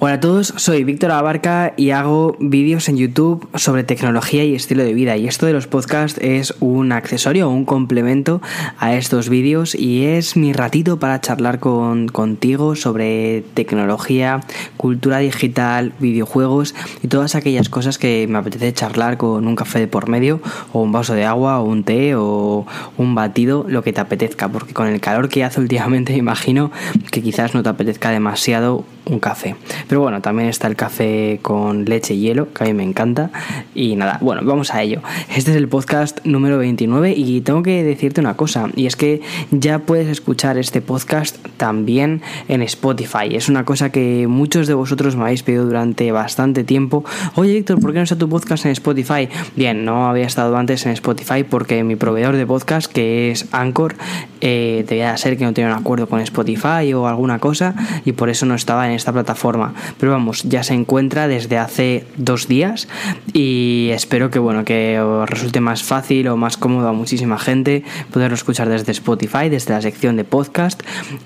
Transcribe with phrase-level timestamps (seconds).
[0.00, 4.84] Hola a todos, soy Víctor Abarca y hago vídeos en YouTube sobre tecnología y estilo
[4.84, 5.16] de vida.
[5.16, 8.40] Y esto de los podcasts es un accesorio un complemento
[8.78, 14.40] a estos vídeos y es mi ratito para charlar con, contigo sobre tecnología,
[14.76, 19.88] cultura digital, videojuegos y todas aquellas cosas que me apetece charlar con un café de
[19.88, 20.40] por medio
[20.72, 22.66] o un vaso de agua o un té o
[22.98, 24.48] un batido, lo que te apetezca.
[24.48, 26.70] Porque con el calor que hace últimamente me imagino
[27.10, 29.56] que quizás no te apetezca demasiado un café.
[29.88, 33.30] Pero bueno, también está el café con leche y hielo, que a mí me encanta.
[33.74, 35.00] Y nada, bueno, vamos a ello.
[35.34, 39.20] Este es el podcast número 29 y tengo que decirte una cosa, y es que
[39.50, 43.28] ya puedes escuchar este podcast también en Spotify.
[43.32, 47.04] Es una cosa que muchos de vosotros me habéis pedido durante bastante tiempo.
[47.34, 49.28] Oye, Víctor, ¿por qué no está tu podcast en Spotify?
[49.56, 53.96] Bien, no había estado antes en Spotify porque mi proveedor de podcast, que es Anchor,
[54.40, 58.28] eh, debía ser que no tenía un acuerdo con Spotify o alguna cosa, y por
[58.28, 59.72] eso no estaba en esta plataforma.
[59.98, 62.88] Pero vamos, ya se encuentra desde hace dos días
[63.32, 67.84] y espero que bueno, que os resulte más fácil o más cómodo a muchísima gente
[68.12, 70.82] poderlo escuchar desde Spotify, desde la sección de podcast.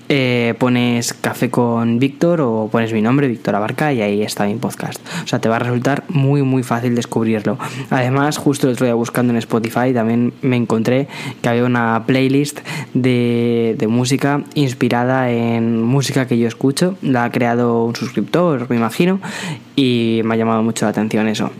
[0.09, 4.55] Eh, pones café con Víctor o pones mi nombre, Víctor Abarca, y ahí está mi
[4.55, 4.99] podcast.
[5.23, 7.57] O sea, te va a resultar muy, muy fácil descubrirlo.
[7.89, 11.07] Además, justo lo estoy buscando en Spotify, también me encontré
[11.41, 12.59] que había una playlist
[12.93, 16.95] de música inspirada en música que yo escucho.
[17.01, 19.19] La ha creado un suscriptor, me imagino,
[19.75, 21.51] y me ha llamado mucho la atención eso.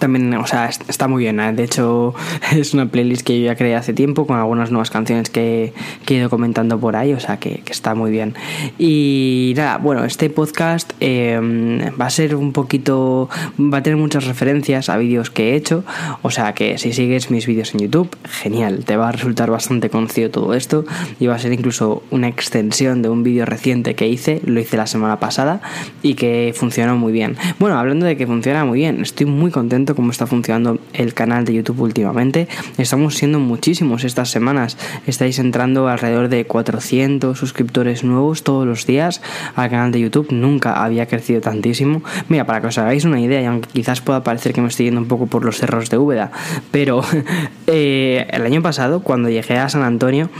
[0.00, 1.38] También, o sea, está muy bien.
[1.38, 1.52] ¿eh?
[1.52, 2.14] De hecho,
[2.56, 5.72] es una playlist que yo ya creé hace tiempo con algunas nuevas canciones que,
[6.08, 8.34] he ido comentando por ahí, o sea, que, está muy bien.
[8.78, 13.28] Y nada, bueno, este podcast em, va a ser un poquito.
[13.60, 15.84] va a tener muchas referencias a vídeos que he hecho,
[16.22, 19.90] o sea, que si sigues mis vídeos en YouTube, genial, te va a resultar bastante
[19.90, 20.84] conocido todo esto
[21.20, 24.76] y va a ser incluso una extensión de un vídeo reciente que hice, lo hice
[24.76, 25.60] la semana pasada
[26.02, 27.36] y que funcionó muy bien.
[27.58, 31.44] Bueno, hablando de que funciona muy bien, estoy muy contento cómo está funcionando el canal
[31.44, 32.48] de YouTube últimamente.
[32.78, 34.76] Estamos siendo muchísimos estas semanas.
[35.06, 39.22] Estáis entrando alrededor de 400 suscriptores nuevos todos los días
[39.56, 40.28] al canal de YouTube.
[40.30, 42.02] Nunca había crecido tantísimo.
[42.28, 44.86] Mira, para que os hagáis una idea, y aunque quizás pueda parecer que me estoy
[44.86, 46.30] yendo un poco por los cerros de Úbeda,
[46.70, 47.02] pero
[47.66, 50.30] eh, el año pasado, cuando llegué a San Antonio,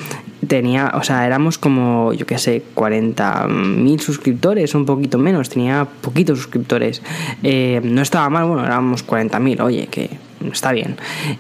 [0.51, 6.41] tenía, o sea, éramos como, yo qué sé, 40.000 suscriptores, un poquito menos, tenía poquitos
[6.41, 7.03] suscriptores.
[7.45, 10.11] Eh, no estaba mal, bueno, éramos 40.000, oye, que
[10.53, 10.97] está bien.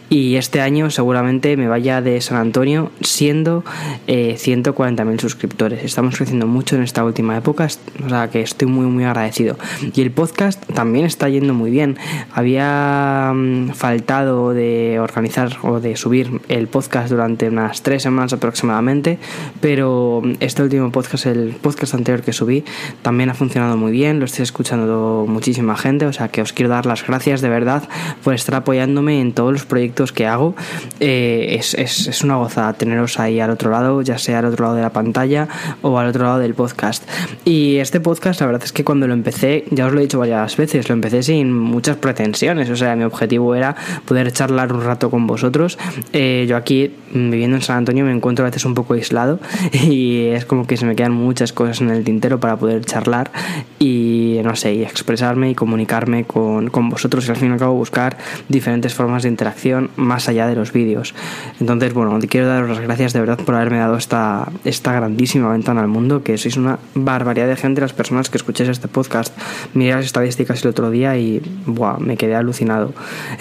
[0.08, 3.64] Y este año seguramente me vaya de San Antonio siendo
[4.06, 5.84] eh, 140.000 suscriptores.
[5.84, 7.68] Estamos creciendo mucho en esta última época,
[8.04, 9.56] o sea que estoy muy muy agradecido.
[9.94, 11.96] Y el podcast también está yendo muy bien.
[12.32, 19.18] Había mm, faltado de organizar o de subir el podcast durante unas tres semanas aproximadamente,
[19.60, 22.64] pero este último podcast, el podcast anterior que subí,
[23.02, 26.70] también ha funcionado muy bien, lo estoy escuchando muchísima gente, o sea que os quiero
[26.70, 27.88] dar las gracias de verdad
[28.22, 30.54] por estar apoyando en todos los proyectos que hago.
[30.98, 34.64] Eh, es, es, es, una gozada teneros ahí al otro lado, ya sea al otro
[34.64, 35.48] lado de la pantalla
[35.82, 37.04] o al otro lado del podcast.
[37.44, 40.18] Y este podcast, la verdad es que cuando lo empecé, ya os lo he dicho
[40.18, 42.68] varias veces, lo empecé sin muchas pretensiones.
[42.70, 45.78] O sea, mi objetivo era poder charlar un rato con vosotros.
[46.12, 49.38] Eh, yo aquí, viviendo en San Antonio, me encuentro a veces un poco aislado
[49.72, 53.30] y es como que se me quedan muchas cosas en el tintero para poder charlar
[53.78, 57.58] y, no sé, y expresarme y comunicarme con, con vosotros y al fin y al
[57.58, 58.16] cabo buscar
[58.48, 61.14] diferentes formas de interacción más allá de los vídeos.
[61.60, 65.80] Entonces, bueno, quiero dar las gracias de verdad por haberme dado esta, esta grandísima ventana
[65.80, 69.36] al mundo, que sois una barbaridad de gente las personas que escucháis este podcast.
[69.74, 72.92] Miré las estadísticas el otro día y buah, me quedé alucinado.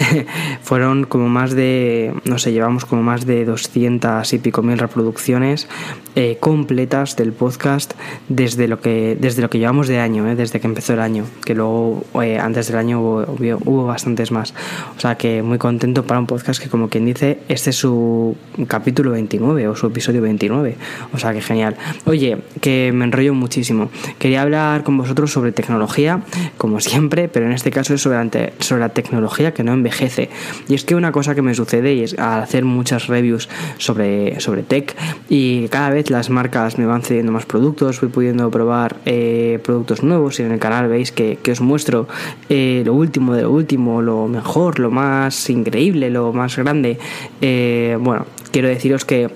[0.62, 5.68] Fueron como más de, no sé, llevamos como más de 200 y pico mil reproducciones
[6.16, 7.94] eh, completas del podcast
[8.28, 11.24] desde lo que, desde lo que llevamos de año, eh, desde que empezó el año,
[11.44, 14.52] que luego eh, antes del año hubo, hubo bastantes más.
[14.96, 18.36] O sea que muy contento para un podcast que como quien dice, este es su
[18.66, 20.76] capítulo 29 o su episodio 29.
[21.12, 21.76] O sea que genial.
[22.04, 23.90] Oye, que me enrollo muchísimo.
[24.18, 26.22] Quería hablar con vosotros sobre tecnología,
[26.58, 30.30] como siempre, pero en este caso es sobre, sobre la tecnología que no envejece.
[30.68, 34.40] Y es que una cosa que me sucede y es al hacer muchas reviews sobre,
[34.40, 34.96] sobre tech
[35.28, 40.02] y cada vez las marcas me van cediendo más productos, voy pudiendo probar eh, productos
[40.02, 42.08] nuevos y en el canal veis que, que os muestro
[42.48, 46.98] eh, lo último de lo último, lo mejor, lo más increíble, lo más grande.
[47.40, 49.30] Eh, bueno, quiero deciros que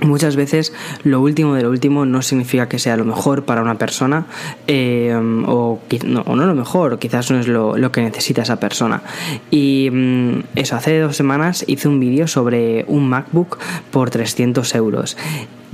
[0.00, 0.72] Muchas veces
[1.04, 4.26] lo último de lo último no significa que sea lo mejor para una persona
[4.66, 9.02] eh, o, no, no, lo mejor, quizás no es lo, que necesita esa persona.
[9.50, 13.58] Y mm, eso, hace dos semanas hice un vídeo sobre un MacBook
[13.92, 15.16] por 300 euros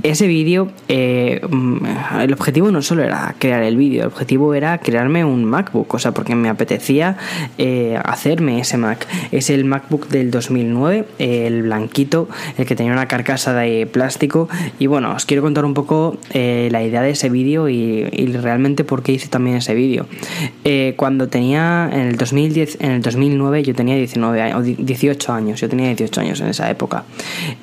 [0.03, 1.85] ese vídeo, eh, mm,
[2.21, 5.99] el objetivo no solo era crear el vídeo, el objetivo era crearme un MacBook, o
[5.99, 7.17] sea, porque me apetecía
[7.57, 9.07] eh, hacerme ese Mac.
[9.31, 14.49] Es el MacBook del 2009, el blanquito, el que tenía una carcasa de plástico.
[14.79, 18.01] Y bueno, os quiero contar un poco eh, la idea de ese vídeo y,
[18.31, 20.07] realmente por qué hice también ese vídeo.
[20.95, 25.69] cuando tenía en el 2010, en el 2009, yo tenía 19 años, 18 años, yo
[25.69, 27.03] tenía 18 años en esa época.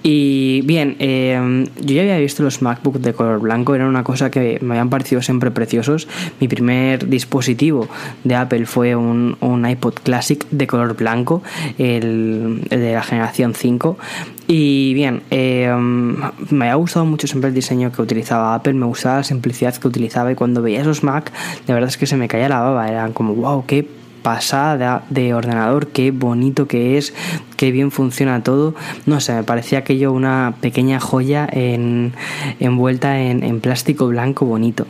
[0.02, 4.58] Y bien, yo ya había visto los MacBook de color blanco, eran una cosa que
[4.62, 6.08] me habían parecido siempre preciosos.
[6.40, 7.88] Mi primer dispositivo
[8.24, 9.36] de Apple fue un,
[9.68, 11.42] iPod Classic de color blanco,
[11.78, 13.98] el, de la generación 5.
[14.46, 16.16] Y bien, em,
[16.50, 19.88] me ha gustado mucho siempre el diseño que utilizaba Apple, me gustaba la simplicidad que
[19.88, 21.32] utilizaba y cuando veía esos Mac,
[21.66, 23.86] de verdad es que se me caía la baba, eran como, wow, qué
[24.22, 27.14] pasada de ordenador, qué bonito que es,
[27.58, 28.74] qué bien funciona todo.
[29.04, 32.14] No sé, me parecía aquello una pequeña joya en,
[32.60, 34.86] envuelta en, plástico blanco bonito.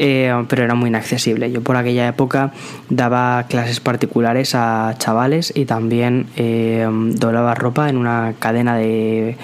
[0.00, 1.50] Eh, pero era muy inaccesible.
[1.52, 2.52] Yo por aquella época
[2.90, 9.36] daba clases particulares a chavales y también eh, doblaba ropa en una cadena de,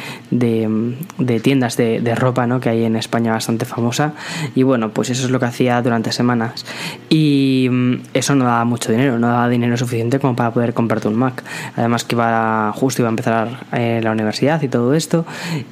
[1.42, 2.58] tiendas de, ropa ¿no?
[2.58, 4.14] que hay en España bastante famosa.
[4.56, 6.66] Y bueno, pues eso es lo que hacía durante semanas.
[7.08, 11.06] Y mm, eso no daba mucho dinero, no daba dinero suficiente como para poder comprarte
[11.06, 11.44] un Mac.
[11.76, 15.24] Además que iba justo iba a empezar eh, la universidad y todo esto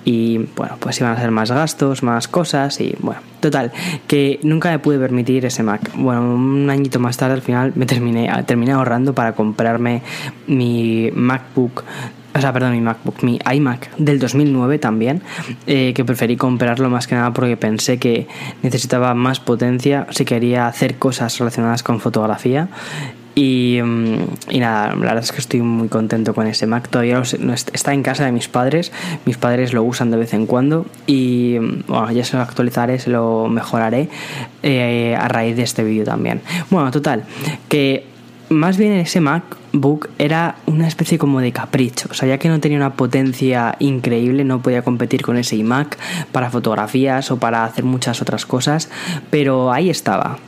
[0.05, 3.73] y bueno, pues iban a ser más gastos, más cosas y bueno, total,
[4.07, 5.91] que nunca me pude permitir ese Mac.
[5.95, 10.03] Bueno, un añito más tarde al final me terminé, terminé ahorrando para comprarme
[10.47, 11.85] mi MacBook
[12.35, 15.23] o sea, perdón, mi MacBook, mi iMac del 2009 también,
[15.67, 18.27] eh, que preferí comprarlo más que nada porque pensé que
[18.63, 22.69] necesitaba más potencia si quería hacer cosas relacionadas con fotografía
[23.35, 23.79] y,
[24.51, 26.89] y, nada, la verdad es que estoy muy contento con ese Mac.
[26.89, 27.23] Todavía
[27.73, 28.93] está en casa de mis padres.
[29.25, 30.87] Mis padres lo usan de vez en cuando.
[31.07, 34.09] Y bueno, ya se lo actualizaré, se lo mejoraré
[34.63, 36.43] eh, a raíz de este vídeo también.
[36.71, 37.25] Bueno, total,
[37.69, 38.07] que
[38.51, 42.09] más bien ese MacBook era una especie como de capricho.
[42.11, 45.97] O sea, ya que no tenía una potencia increíble, no podía competir con ese iMac
[46.33, 48.91] para fotografías o para hacer muchas otras cosas.
[49.31, 50.39] Pero ahí estaba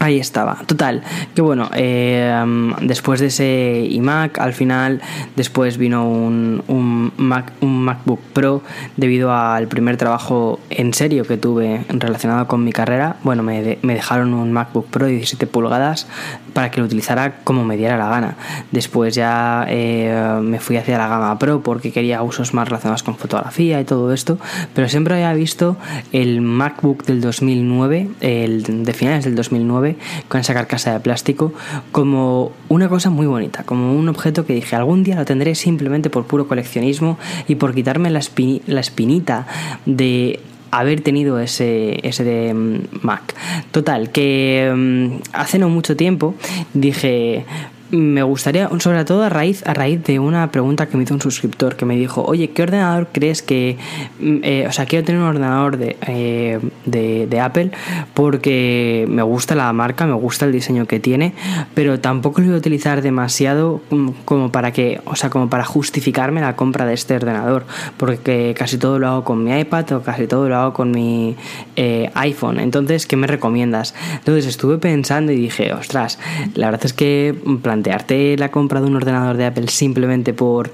[0.00, 0.56] Ahí estaba.
[0.66, 1.02] Total,
[1.34, 2.42] que bueno, eh,
[2.80, 5.02] después de ese iMac, al final,
[5.36, 8.62] después vino un, Mac, un MacBook Pro
[8.96, 13.16] debido al primer trabajo en serio que tuve relacionado con mi carrera.
[13.24, 16.06] Bueno, me, me dejaron un MacBook Pro de 17 pulgadas
[16.54, 18.36] para que lo utilizara como me diera la gana.
[18.70, 23.16] Después ya eh, me fui hacia la gama Pro porque quería usos más relacionados con
[23.16, 24.38] fotografía y todo esto,
[24.74, 25.76] pero siempre había visto
[26.12, 29.89] el MacBook del 2009, el de finales del 2009,
[30.28, 31.52] con esa carcasa de plástico
[31.92, 36.10] como una cosa muy bonita, como un objeto que dije algún día lo tendré simplemente
[36.10, 38.20] por puro coleccionismo y por quitarme la,
[38.66, 39.46] la espinita
[39.86, 40.40] de
[40.70, 43.34] haber tenido ese, ese de mm, Mac.
[43.70, 46.34] Total, que mm, hace no mucho tiempo
[46.74, 47.44] dije,
[47.90, 51.20] me gustaría, sobre todo a raíz, a raíz de una pregunta que me hizo un
[51.20, 53.76] suscriptor que me dijo, oye, ¿qué ordenador crees que,
[54.20, 57.70] mm, eh, o sea, quiero tener un ordenador eh, de, de, Apple
[58.14, 61.32] porque me gusta la marca, me gusta el diseño que tiene,
[61.74, 65.64] pero tampoco lo voy a utilizar demasiado mm, como para que, o sea, como para
[65.64, 67.64] justificarme la compra de este ordenador,
[67.96, 71.36] porque casi todo lo hago con mi iPad o casi todo lo hago con mi
[71.76, 72.60] eh, iPhone.
[72.60, 73.94] Entonces, ¿qué me recomiendas?
[74.14, 76.18] Entonces estuve pensando y dije, ostras,
[76.54, 80.70] la verdad es que plan plantearte la compra de un ordenador de Apple simplemente por,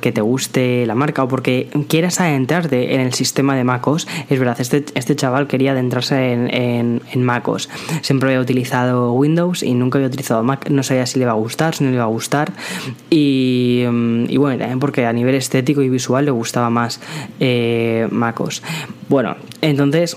[0.00, 4.38] que te guste la marca o porque quieras adentrarte en el sistema de MacOS, es
[4.38, 7.70] verdad, este, este chaval quería adentrarse en, en, MacOS.
[8.02, 11.36] Siempre había utilizado Windows y nunca había utilizado Mac, no sabía si le iba a
[11.36, 12.52] gustar, si no le iba a gustar.
[13.08, 13.84] Y,
[14.28, 17.00] y bueno, también porque a nivel estético y visual le gustaba más
[17.40, 18.62] eh, MacOS.
[19.08, 20.16] Bueno, entonces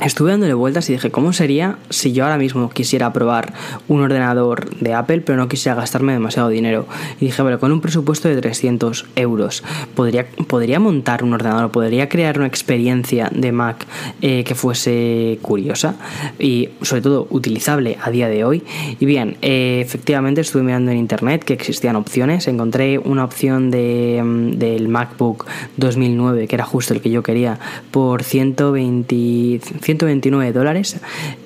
[0.00, 3.52] Estuve dándole vueltas y dije, ¿cómo sería si yo ahora mismo quisiera probar
[3.88, 6.86] un ordenador de Apple, pero no quisiera gastarme demasiado dinero?
[7.20, 9.64] Y dije, bueno, con un presupuesto de 300 euros,
[9.96, 11.72] ¿podría, podría montar un ordenador?
[11.72, 13.86] ¿Podría crear una experiencia de Mac
[14.22, 15.96] eh, que fuese curiosa
[16.38, 18.62] y sobre todo utilizable a día de hoy?
[19.00, 22.46] Y bien, eh, efectivamente estuve mirando en internet que existían opciones.
[22.46, 25.44] Encontré una opción de, mm, del MacBook
[25.76, 27.58] 2009, que era justo el que yo quería,
[27.90, 30.96] por 120 129 dólares.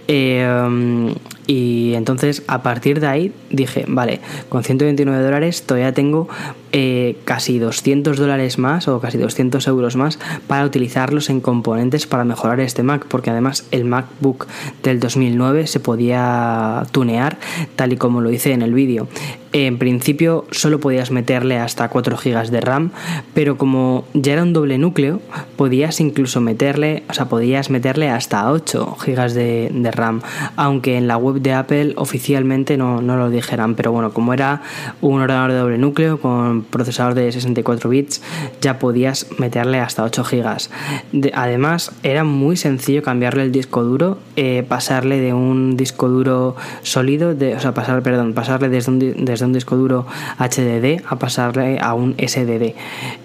[0.09, 1.15] Eh,
[1.47, 6.29] y entonces a partir de ahí dije, vale, con 129 dólares todavía tengo
[6.75, 12.25] eh, casi 200 dólares más o casi 200 euros más para utilizarlos en componentes para
[12.25, 14.47] mejorar este Mac, porque además el MacBook
[14.83, 17.39] del 2009 se podía tunear
[17.77, 19.09] tal y como lo hice en el vídeo.
[19.53, 22.91] En principio solo podías meterle hasta 4 GB de RAM,
[23.35, 25.21] pero como ya era un doble núcleo,
[25.57, 30.23] podías incluso meterle, o sea, podías meterle hasta 8 GB de, RAM,
[30.57, 34.63] aunque en la web de Apple oficialmente no, no, lo dijeran, pero bueno, como era
[35.01, 38.23] un ordenador de doble núcleo con procesador de 64 bits,
[38.61, 41.33] ya podías meterle hasta 8 GB.
[41.35, 47.35] además, era muy sencillo cambiarle el disco duro, eh, pasarle de un disco duro sólido,
[47.35, 50.07] de, o sea, pasar, perdón, pasarle desde un, desde un disco duro
[50.39, 52.75] HDD a pasarle a un SDD.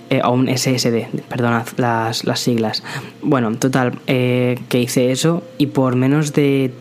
[0.09, 2.81] Eh, a un SSD, perdonad las, las siglas.
[3.21, 6.71] Bueno, total, eh, que hice eso y por menos de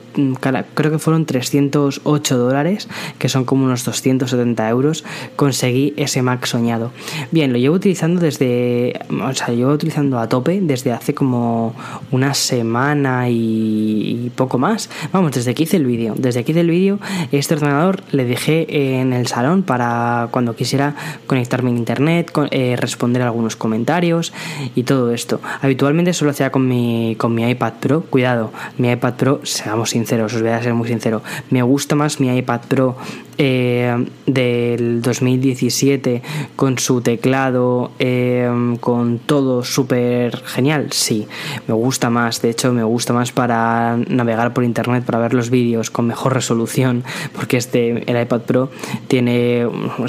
[0.74, 5.04] creo que fueron 308 dólares, que son como unos 270 euros,
[5.36, 6.92] conseguí ese Mac soñado.
[7.30, 11.74] Bien, lo llevo utilizando desde, o sea, llevo utilizando a tope desde hace como
[12.10, 14.90] una semana y, poco más.
[15.12, 16.14] Vamos, desde que hice el vídeo.
[16.16, 16.98] Desde que hice el vídeo,
[17.32, 20.94] este ordenador le dejé en el salón para cuando quisiera
[21.26, 24.32] conectarme en internet, eh, responder algunos comentarios
[24.74, 25.40] y todo esto.
[25.60, 28.02] Habitualmente solo hacía con mi, con mi iPad Pro.
[28.02, 31.22] Cuidado, mi iPad Pro, seamos sinceros os voy a ser muy sincero.
[31.50, 32.96] Me gusta más mi iPad Pro
[33.38, 36.22] eh, del 2017
[36.56, 40.88] con su teclado, eh, con todo súper genial.
[40.92, 41.26] Sí,
[41.66, 42.42] me gusta más.
[42.42, 46.34] De hecho, me gusta más para navegar por internet, para ver los vídeos con mejor
[46.34, 48.70] resolución, porque este, el iPad Pro
[49.08, 49.66] tiene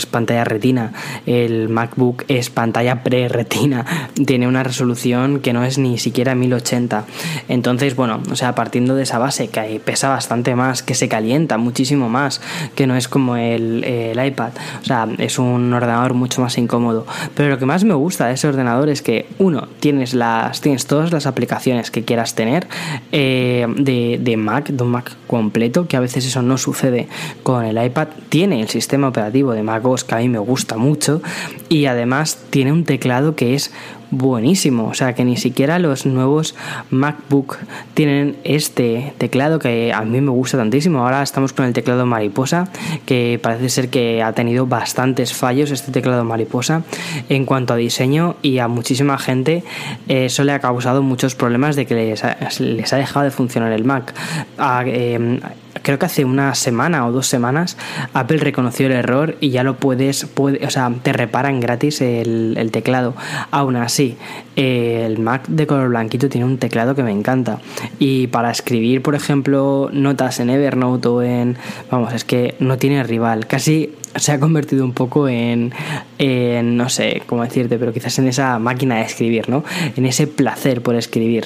[0.09, 0.93] pantalla retina.
[1.25, 3.85] El MacBook es pantalla pre-retina.
[4.25, 7.05] Tiene una resolución que no es ni siquiera 1080.
[7.47, 11.57] Entonces, bueno, o sea, partiendo de esa base que pesa bastante más, que se calienta
[11.57, 12.41] muchísimo más,
[12.75, 13.83] que no es como el,
[14.15, 14.51] iPad.
[14.79, 17.07] O sea, es un ordenador mucho más incómodo.
[17.33, 20.85] Pero lo que más me gusta de ese ordenador es que, uno, tienes, las, tienes
[20.85, 22.67] todas las aplicaciones que quieras tener
[23.11, 27.07] eh, de, de Mac, de un Mac completo, que a veces eso no sucede
[27.41, 28.09] con el iPad.
[28.29, 31.23] Tiene el sistema operativo de Mac OS que a mí me gusta mucho
[31.69, 33.71] y además tiene un teclado que es
[34.11, 34.87] buenísimo.
[34.87, 36.55] O sea, que ni siquiera los nuevos
[36.91, 37.57] MacBook
[37.93, 41.03] tienen este teclado que a mí me gusta tantísimo.
[41.03, 42.69] Ahora estamos con el teclado mariposa,
[43.05, 46.83] que parece ser que ha tenido bastantes fallos este teclado mariposa
[47.29, 49.63] en cuanto a diseño y a muchísima gente
[50.07, 53.71] eso le ha causado muchos problemas de que les ha, les ha dejado de funcionar
[53.71, 54.13] el Mac.
[54.57, 55.39] Ah, em,
[55.87, 57.77] creo que hace una semana o dos semanas
[58.13, 62.55] Apple reconoció el error y ya lo puedes, puede, o sea, te reparan gratis el,
[62.57, 63.15] el teclado.
[63.51, 64.17] Aún así,
[64.57, 67.61] el Mac de color blanquito tiene un teclado que me encanta.
[67.99, 71.55] Y para escribir, por ejemplo, notas en Evernote o en...
[71.89, 73.47] Vamos, es que no tiene rival.
[73.47, 75.71] Casi se ha convertido un poco en,
[76.17, 79.63] en, no sé cómo decirte, pero quizás en esa máquina de escribir, ¿no?
[79.95, 81.45] En ese placer por escribir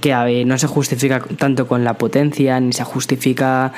[0.00, 3.72] que no se justifica tanto con la potencia, ni se justifica,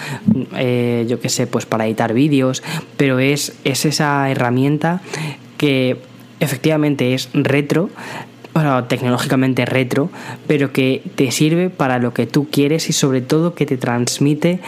[0.57, 2.63] eh, yo qué sé, pues para editar vídeos,
[2.97, 5.01] pero es, es esa herramienta
[5.57, 5.97] que
[6.41, 7.91] efectivamente es retro,
[8.53, 10.11] bueno, tecnológicamente retro,
[10.47, 14.61] pero que te sirve para lo que tú quieres y sobre todo que te transmite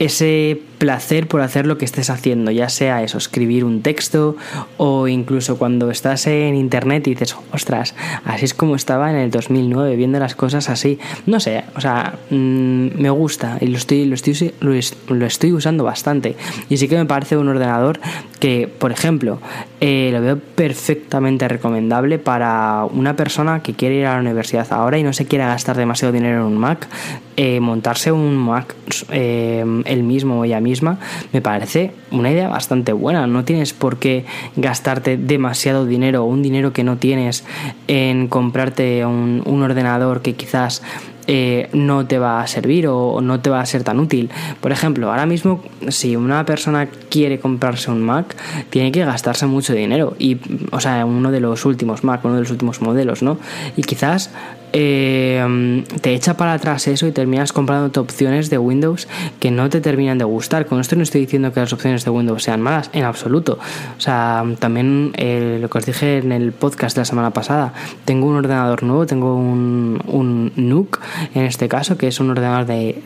[0.00, 4.36] ese placer por hacer lo que estés haciendo, ya sea eso, escribir un texto
[4.78, 9.30] o incluso cuando estás en internet y dices, ostras, así es como estaba en el
[9.30, 10.98] 2009, viendo las cosas así.
[11.24, 15.84] No sé, o sea, mm, me gusta y lo estoy, lo, estoy, lo estoy usando
[15.84, 16.34] bastante.
[16.68, 18.00] Y sí que me parece un ordenador
[18.40, 19.38] que, por ejemplo,
[19.80, 24.98] eh, lo veo perfectamente recomendable para una persona que quiere ir a la universidad ahora
[24.98, 26.88] y no se quiera gastar demasiado dinero en un Mac,
[27.36, 28.74] eh, montarse un Mac
[29.10, 33.26] eh, el mismo o ella misma me parece una idea bastante buena.
[33.26, 34.24] No tienes por qué
[34.56, 37.44] gastarte demasiado dinero un dinero que no tienes
[37.88, 40.82] en comprarte un, ordenador que quizás
[41.26, 44.30] eh, no te va a servir o no te va a ser tan útil.
[44.60, 48.36] Por ejemplo, ahora mismo si una persona quiere comprarse un Mac,
[48.70, 50.38] tiene que gastarse mucho dinero y,
[50.70, 53.38] o sea, uno de los últimos Mac, uno de los últimos modelos, ¿no?
[53.76, 54.30] Y quizás
[54.72, 59.08] eh, te echa para atrás eso y terminas comprándote opciones de Windows
[59.40, 60.66] que no te terminan de gustar.
[60.66, 63.58] Con esto no estoy diciendo que las opciones de Windows sean malas, en absoluto.
[63.96, 67.72] O sea, también eh, lo que os dije en el podcast de la semana pasada,
[68.04, 71.00] tengo un ordenador nuevo, tengo un, un NUC
[71.34, 73.02] en este caso, que es un ordenador de,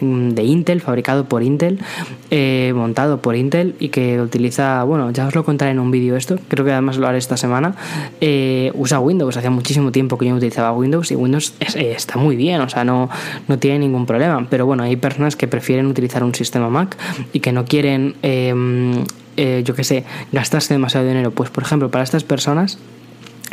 [0.47, 1.81] Intel, fabricado por Intel,
[2.31, 6.17] eh, montado por Intel y que utiliza, bueno, ya os lo contaré en un vídeo
[6.17, 7.75] esto, creo que además lo haré esta semana,
[8.21, 12.19] eh, usa Windows, hacía muchísimo tiempo que yo no utilizaba Windows y Windows eh, está
[12.19, 13.09] muy bien, o sea, no,
[13.49, 14.47] no tiene ningún problema.
[14.51, 16.97] Pero bueno, hay personas que prefieren utilizar un sistema Mac
[17.33, 19.05] y que no quieren em,
[19.37, 21.31] eh, yo qué sé, gastaste demasiado dinero.
[21.31, 22.79] Pues por ejemplo, para estas personas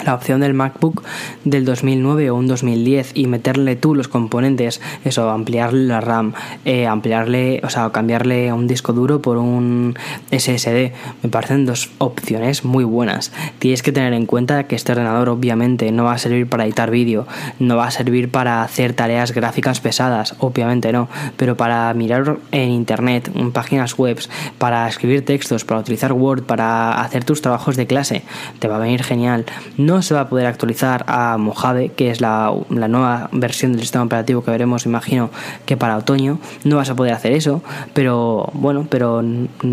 [0.05, 1.03] la opción del MacBook
[1.45, 6.33] del 2009 o un 2010 y meterle tú los componentes, eso, ampliarle la RAM,
[6.65, 9.95] eh, ampliarle, o sea, cambiarle un disco duro por un
[10.31, 13.31] SSD, me parecen dos opciones muy buenas.
[13.59, 16.91] Tienes que tener en cuenta que este ordenador obviamente no va a servir para editar
[16.91, 17.27] vídeo,
[17.59, 21.07] no va a servir para hacer tareas gráficas pesadas, obviamente no,
[21.37, 24.19] pero para mirar en internet, en páginas web,
[24.57, 28.23] para escribir textos, para utilizar Word, para hacer tus trabajos de clase,
[28.59, 29.45] te va a venir genial
[29.85, 34.03] no se va a poder actualizar a Mojave, que es la, nueva versión del sistema
[34.03, 35.29] operativo que veremos, imagino,
[35.65, 36.39] que para otoño.
[36.63, 37.61] No vas a poder hacer eso,
[37.93, 39.23] pero bueno, pero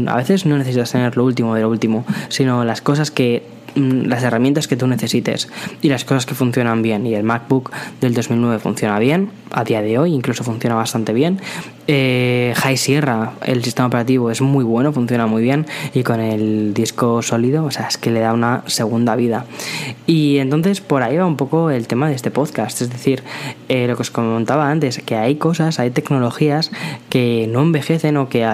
[0.07, 3.43] a veces no necesitas tener lo último de lo último, sino las cosas que
[3.75, 5.49] mm, las herramientas que tú necesites
[5.83, 7.07] y las cosas que funcionan bien.
[7.07, 11.41] Y el MacBook del 2009 funciona bien, a día de hoy incluso funciona bastante bien.
[11.93, 16.73] Eh, High Sierra, el sistema operativo es muy bueno, funciona muy bien y con el
[16.73, 19.45] disco sólido, o sea, es que le da una segunda vida.
[20.07, 23.25] Y entonces por ahí va un poco el tema de este podcast, es decir,
[23.69, 26.71] eh, lo que os comentaba antes, que hay cosas, hay tecnologías
[27.09, 28.45] que no envejecen o que,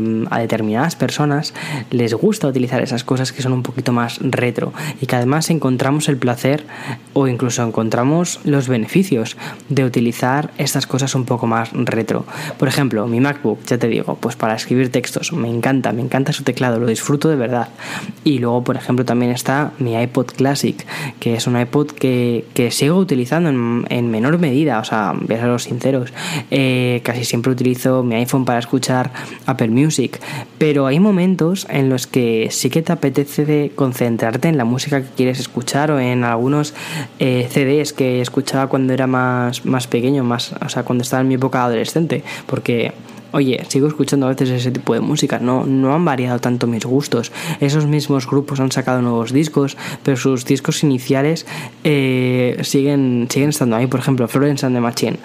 [0.00, 1.54] mm, a determinadas personas
[1.92, 6.08] les gusta utilizar esas cosas que son un poquito más retro y que además encontramos
[6.08, 6.64] el placer
[7.12, 9.36] o incluso encontramos los beneficios
[9.68, 12.15] de utilizar estas cosas un poco más retro.
[12.58, 16.32] Por ejemplo, mi MacBook, ya te digo, pues para escribir textos, me encanta, me encanta
[16.32, 17.68] su teclado, lo disfruto de verdad.
[18.24, 20.86] Y luego, por ejemplo, también está mi iPod Classic,
[21.20, 25.40] que es un iPod que, que sigo utilizando en, menor medida, o sea, voy a
[25.40, 26.12] ser sinceros,
[26.50, 29.10] eh, casi siempre utilizo mi iPhone para escuchar
[29.46, 30.20] Apple Music,
[30.58, 35.08] pero hay momentos en los que sí que te apetece concentrarte en la música que
[35.16, 36.74] quieres escuchar o en algunos
[37.18, 41.28] eh, CDs que escuchaba cuando era más, más pequeño, más, o sea, cuando estaba en
[41.28, 42.92] mi época adolescente, porque
[43.32, 46.84] oye, sigo escuchando a veces ese tipo de música, no, no han variado tanto mis
[46.84, 47.32] gustos.
[47.60, 51.46] Esos mismos grupos han sacado nuevos discos, pero sus discos iniciales
[51.84, 53.86] eh, siguen, siguen estando ahí.
[53.86, 55.18] Por ejemplo, Florence and the Machine.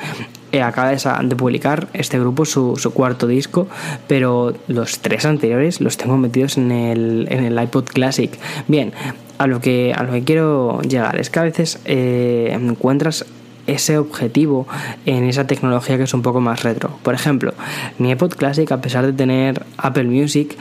[0.51, 3.67] Eh, acaba de, publicar este grupo su, su, cuarto disco,
[4.07, 8.37] pero los tres anteriores los tengo metidos en el, en el iPod Classic.
[8.67, 8.91] Bien,
[9.37, 13.25] a lo que, a lo que quiero llegar es que a veces eh, encuentras
[13.67, 14.67] ese objetivo
[15.05, 16.97] en esa tecnología que es un poco más retro.
[17.03, 17.53] Por ejemplo,
[17.97, 20.57] mi iPod Classic, a pesar de tener Apple Music,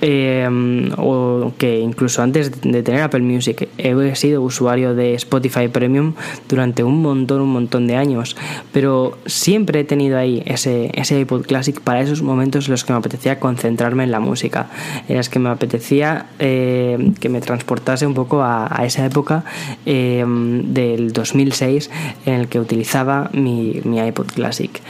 [0.00, 0.48] eh,
[0.96, 6.14] o que incluso antes de tener Apple Music he sido usuario de Spotify Premium
[6.48, 8.36] durante un montón, un montón de años,
[8.72, 12.92] pero siempre he tenido ahí ese, ese iPod Classic para esos momentos en los que
[12.92, 14.68] me apetecía concentrarme en la música,
[15.08, 19.44] en los que me apetecía eh, que me transportase un poco a, esa época
[19.84, 21.90] eh, del 2006
[22.26, 24.80] en el que utilizaba mi, mi iPod Classic.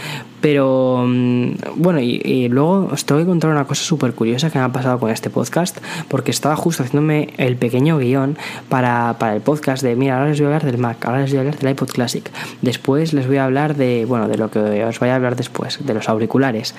[0.40, 4.64] Pero mm, bueno, y, luego os tengo que contar una cosa súper curiosa que me
[4.64, 8.36] ha pasado con este podcast, porque estaba justo haciéndome el pequeño guion
[8.68, 11.38] para, el podcast de, mira, ahora les voy a hablar del Mac, ahora les voy
[11.38, 12.30] a hablar del iPod Classic,
[12.62, 15.84] después les voy a hablar de, bueno, de lo que os voy a hablar después,
[15.84, 16.74] de los auriculares.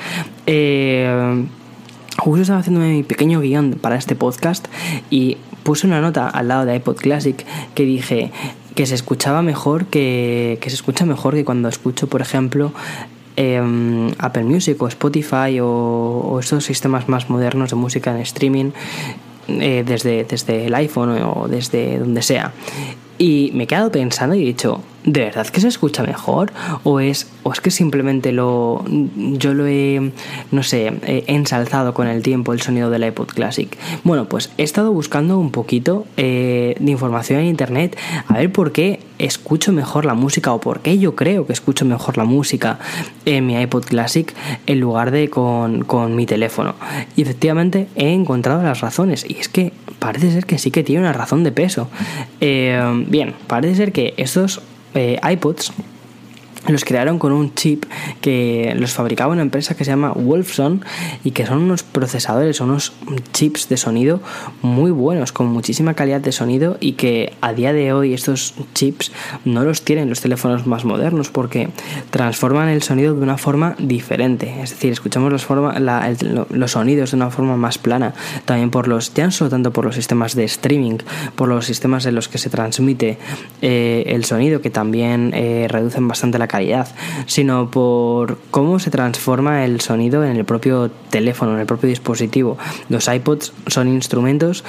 [0.45, 1.45] Eh,
[2.17, 4.67] justo estaba haciéndome mi pequeño guion para este podcast
[5.10, 7.45] y puse una nota al lado de iPod Classic
[7.76, 8.32] que dije
[8.76, 12.72] que se escuchaba mejor que, que se escucha mejor que cuando escucho por ejemplo
[13.41, 18.71] Em, Apple Music o Spotify o, estos sistemas más modernos de música en streaming
[19.47, 22.52] eh, desde, desde el iPhone o desde donde sea.
[23.17, 26.52] Y me he quedado pensando y he dicho, ¿de verdad que se escucha mejor?
[26.84, 30.12] ¿O es, o es que simplemente lo yo lo he,
[30.52, 33.78] no sé, he ensalzado con el tiempo el sonido del iPod Classic?
[34.04, 38.72] Bueno, pues he estado buscando un poquito eh, de información en internet a ver por
[38.72, 42.80] qué escucho mejor la música o por qué yo creo que escucho mejor la música
[43.26, 44.34] en mi iPod Classic
[44.66, 46.76] en lugar de con, con mi teléfono.
[47.16, 51.02] Y efectivamente he encontrado las razones y es que parece ser que sí que tiene
[51.02, 51.90] una razón de peso.
[52.42, 54.62] Eh, bien, parece ser que estos
[54.93, 55.71] eh, iPods
[56.67, 57.86] los crearon con un chip
[58.22, 60.84] que los fabricaba una empresa que se llama Wolfson
[61.24, 62.93] y que son unos procesadores, unos
[63.34, 64.22] chips de sonido
[64.62, 69.12] muy buenos, con muchísima calidad de sonido y que a día de hoy estos chips
[69.45, 71.69] no los tienen los teléfonos más modernos porque
[72.10, 74.62] transforman el sonido de una forma diferente.
[74.62, 75.48] Es decir, escuchamos los,
[76.50, 78.13] los sonidos de una forma más plana,
[78.45, 80.98] también por los, ya tanto por los sistemas de streaming,
[81.36, 83.17] por los sistemas en los que se transmite
[83.62, 86.90] eh, el sonido que también eh, reducen bastante la calidad,
[87.26, 92.58] sino por cómo se transforma el sonido en el propio teléfono, en el propio dispositivo.
[92.90, 94.66] Los iPods son instrumentos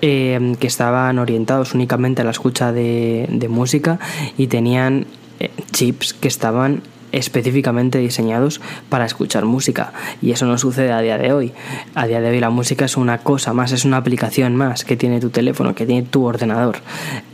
[0.00, 3.98] eh, que estaban orientados únicamente a la escucha de, música
[4.38, 5.06] y tenían
[5.38, 6.82] eh, chips que estaban
[7.14, 9.92] específicamente diseñados para escuchar música.
[10.20, 11.52] Y eso no sucede a día de hoy.
[11.94, 14.96] A día de hoy la música es una cosa más, es una aplicación más que
[14.96, 16.78] tiene tu teléfono, que tiene tu ordenador.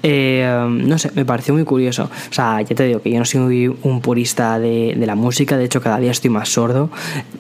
[0.03, 2.11] Eh, no sé, me pareció muy curioso.
[2.31, 5.65] O sea, ya te digo que yo no soy un purista de, la música, de
[5.65, 6.91] hecho cada día estoy más sordo,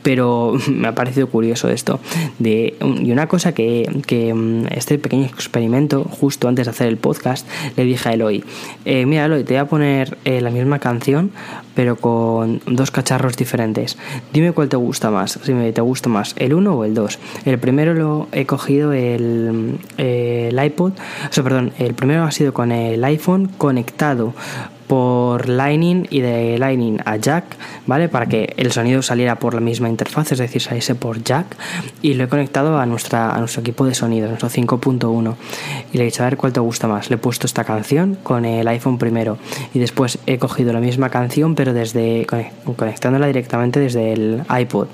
[0.03, 2.01] pero me ha parecido curioso esto.
[2.39, 6.97] De, y una cosa que, que mm, este pequeño experimento, justo antes de hacer el
[6.97, 8.45] podcast, le dije a Eloy,
[8.85, 11.31] eh, mira Eloy, te voy a poner eh, la misma canción,
[11.75, 12.30] pero con
[12.67, 13.97] dos cacharros diferentes.
[14.33, 17.19] Dime cuál te gusta más, si me te gusta más, el 1 o el 2.
[17.45, 22.53] El primero lo he cogido el, el iPod, o sea, perdón, el primero ha sido
[22.53, 24.35] con el iPhone conectado
[24.91, 27.45] por Lightning y de Lightning a Jack,
[27.87, 28.09] ¿vale?
[28.09, 31.47] Para que el sonido saliera por la misma interfaz, es decir, saliese por Jack.
[32.03, 35.37] Y lo he conectado a, nuestra, a nuestro equipo de sonido, nuestro 5.1.
[35.93, 37.09] Y le he dicho, a ver cuál te gusta más.
[37.09, 39.39] Le he puesto esta canción con el iPhone primero.
[39.73, 42.27] Y después he cogido la misma canción, pero desde
[42.77, 44.89] conectándola directamente desde el iPod.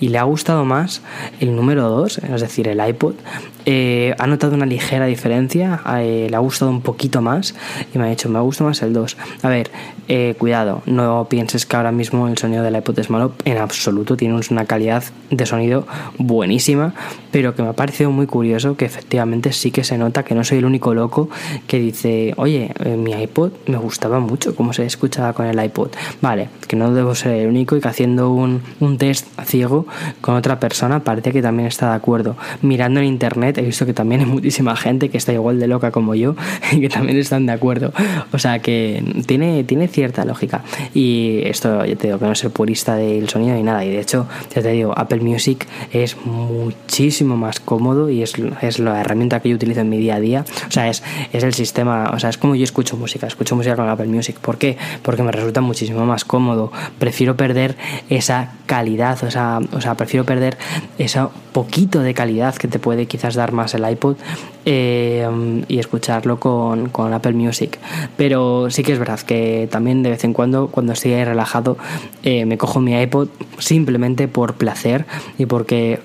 [0.00, 1.02] Y le ha gustado más
[1.40, 3.16] el número 2, es decir, el iPod.
[3.64, 7.54] Eh, ha notado una ligera diferencia, eh, le ha gustado un poquito más
[7.94, 9.16] y me ha dicho, me ha gustado más el 2.
[9.42, 9.70] A ver,
[10.08, 13.58] eh, cuidado, no pienses que ahora mismo el sonido de la iPod es malo, en
[13.58, 15.86] absoluto, tiene una calidad de sonido
[16.18, 16.92] buenísima,
[17.30, 20.44] pero que me ha parecido muy curioso que efectivamente sí que se nota que no
[20.44, 21.30] soy el único loco
[21.66, 25.90] que dice, oye, eh, mi iPod me gustaba mucho cómo se escuchaba con el iPod.
[26.20, 29.86] Vale, que no debo ser el único y que haciendo un, un test ciego
[30.20, 32.36] con otra persona parece que también está de acuerdo.
[32.60, 35.90] Mirando en internet he visto que también hay muchísima gente que está igual de loca
[35.90, 36.34] como yo
[36.72, 37.92] y que también están de acuerdo.
[38.32, 40.62] O sea que tiene, tiene cierta lógica.
[40.94, 43.84] Y esto, ya te digo, que no soy purista del sonido ni nada.
[43.84, 48.78] Y de hecho, ya te digo, Apple Music es muchísimo más cómodo y es, es
[48.78, 50.44] la herramienta que yo utilizo en mi día a día.
[50.68, 53.26] O sea, es, es el sistema, o sea, es como yo escucho música.
[53.26, 54.36] Escucho música con Apple Music.
[54.38, 54.76] ¿Por qué?
[55.02, 56.72] Porque me resulta muchísimo más cómodo.
[56.98, 57.76] Prefiero perder
[58.08, 60.56] esa calidad, o sea, o sea prefiero perder
[60.98, 61.20] ese
[61.52, 64.14] poquito de calidad que te puede quizás dar más el iPod
[64.64, 65.26] eh,
[65.66, 67.80] y escucharlo con, con Apple Music.
[68.16, 71.76] Pero sí que es verdad que también de vez en cuando, cuando estoy relajado,
[72.22, 73.28] eh, me cojo mi iPod
[73.58, 75.06] simplemente por placer
[75.38, 75.98] y porque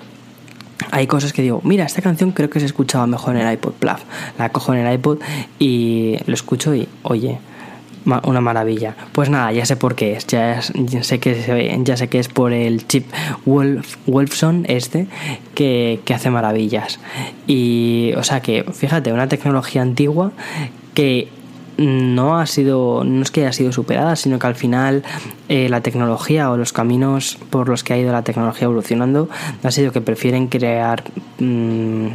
[0.90, 3.72] hay cosas que digo, mira, esta canción creo que se escuchaba mejor en el iPod,
[3.74, 4.02] plaf,
[4.38, 5.18] la cojo en el iPod
[5.58, 7.38] y lo escucho y, oye,
[8.04, 8.96] una maravilla.
[9.12, 10.26] Pues nada, ya sé por qué es.
[10.26, 13.06] Ya, sé que ya sé que es por el chip
[13.44, 15.06] Wolf, Wolfson este
[15.54, 16.98] que, que hace maravillas.
[17.46, 20.32] Y, o sea que, fíjate, una tecnología antigua
[20.94, 21.28] que
[21.78, 25.04] no ha sido, no es que haya sido superada, sino que al final
[25.48, 29.28] eh, la tecnología o los caminos por los que ha ido la tecnología evolucionando
[29.62, 31.04] ha sido que prefieren crear
[31.38, 32.08] mm,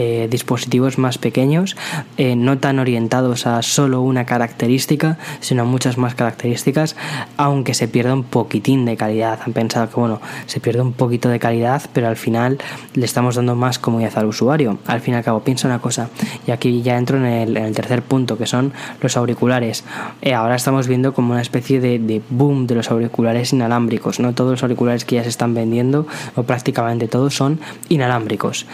[0.00, 1.76] eh, dispositivos más pequeños,
[2.18, 6.94] eh, no tan orientados a solo una característica, sino a muchas más características,
[7.36, 9.40] aunque se pierda un poquitín de calidad.
[9.44, 12.58] Han pensado que, bueno, se pierde un poquito de calidad, pero al final
[12.94, 14.78] le estamos dando más comodidad al usuario.
[14.86, 16.10] Al fin y al cabo, piensa una cosa,
[16.46, 19.82] y aquí ya entro en el, tercer punto, que son los auriculares.
[20.22, 24.32] Eh, ahora estamos viendo como una especie de, de boom de los auriculares inalámbricos, ¿no?
[24.32, 26.06] Todos los auriculares que ya se están vendiendo,
[26.36, 27.58] o prácticamente todos, son
[27.88, 28.64] inalámbricos.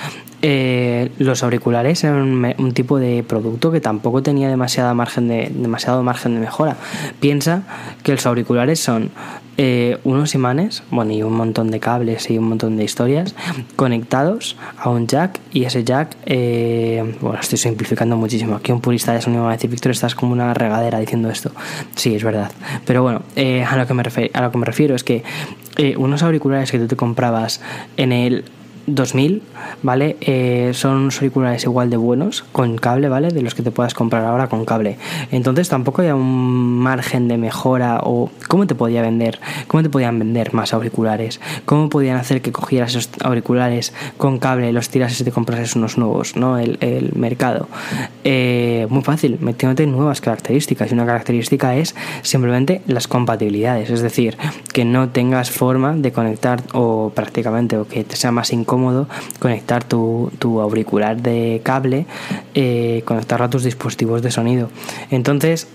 [0.46, 6.02] Eh, los auriculares eran un, tipo de producto que tampoco tenía demasiada margen de, demasiado
[6.02, 6.76] margen de mejora.
[7.18, 7.62] Piensa
[8.02, 9.10] que los auriculares son
[9.56, 13.34] eh, unos imanes, bueno, y un montón de cables y un montón de historias
[13.76, 18.56] conectados a un jack y ese jack, eh, bueno, estoy simplificando muchísimo.
[18.56, 21.52] Aquí un purista de sonido va a decir, Víctor, estás como una regadera diciendo esto.
[21.94, 22.52] Sí, es verdad.
[22.84, 24.02] Pero bueno, a, lo que me
[24.34, 25.24] a lo que me refiero es que
[25.96, 27.62] unos auriculares que tú te comprabas
[27.96, 28.44] en el
[28.86, 29.42] 2000,
[29.82, 30.16] ¿vale?
[30.20, 33.28] Eh, son auriculares igual de buenos, con cable, ¿vale?
[33.28, 34.98] De los que te puedas comprar ahora con cable.
[35.30, 40.18] Entonces tampoco hay un margen de mejora o cómo te podía vender, cómo te podían
[40.18, 45.24] vender más auriculares, cómo podían hacer que cogieras esos auriculares con cable, los tiras y
[45.24, 46.58] te comprases unos nuevos, ¿no?
[46.58, 46.78] El,
[47.14, 47.68] mercado.
[48.24, 50.90] Eh, muy fácil, metiéndote nuevas características.
[50.90, 54.36] Y una característica es simplemente las compatibilidades, es decir,
[54.72, 59.06] que no tengas forma de conectar o prácticamente o que te sea más incómodo cómodo
[59.38, 62.06] conectar tu, auricular de cable,
[62.54, 64.68] eh, conectarlo a tus dispositivos de sonido.
[65.10, 65.68] Entonces,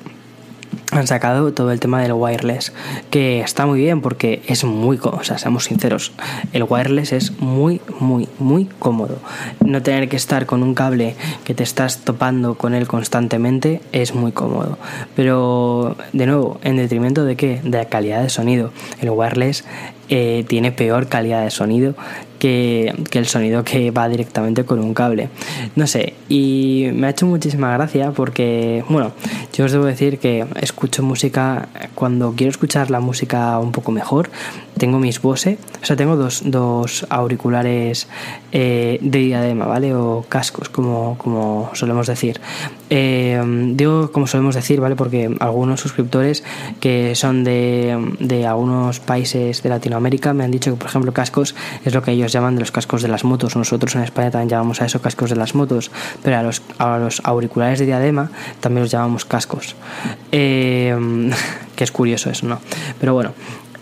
[0.92, 2.74] han sacado todo el tema del wireless,
[3.10, 6.12] que está muy bien porque es muy, o sea, seamos sinceros,
[6.52, 9.20] el wireless es muy, muy, muy cómodo.
[9.64, 14.14] No tener que estar con un cable que te estás topando con él constantemente es
[14.14, 14.78] muy cómodo.
[15.16, 17.62] Pero, de nuevo, en detrimento de qué?
[17.64, 18.72] De la calidad de sonido.
[19.00, 19.64] El wireless
[20.10, 21.94] eh, tiene peor calidad de sonido
[22.40, 25.30] que, el sonido que va directamente con un cable.
[25.76, 29.12] No sé, y me ha hecho muchísima gracia porque, bueno,
[29.54, 34.30] yo os debo decir que escucho música cuando quiero escuchar la música un poco mejor.
[34.80, 38.08] Tengo mis Bose, o sea, tengo dos, dos auriculares
[38.52, 39.94] eh, de diadema, ¿vale?
[39.94, 42.40] O cascos, como, como solemos decir.
[42.90, 43.40] Eh,
[43.76, 44.96] digo como solemos decir, ¿vale?
[44.96, 46.44] Porque algunos suscriptores
[46.80, 51.56] que son de, de algunos países de Latinoamérica me han dicho que, por ejemplo, cascos
[51.86, 53.56] es lo que ellos llaman de los cascos de las motos.
[53.56, 55.92] Nosotros en España también llamamos a eso cascos de las motos,
[56.24, 59.76] pero a los, a los auriculares de diadema también los llamamos cascos.
[60.32, 60.96] Eh,
[61.76, 62.60] que es curioso eso, ¿no?
[63.00, 63.34] Pero bueno,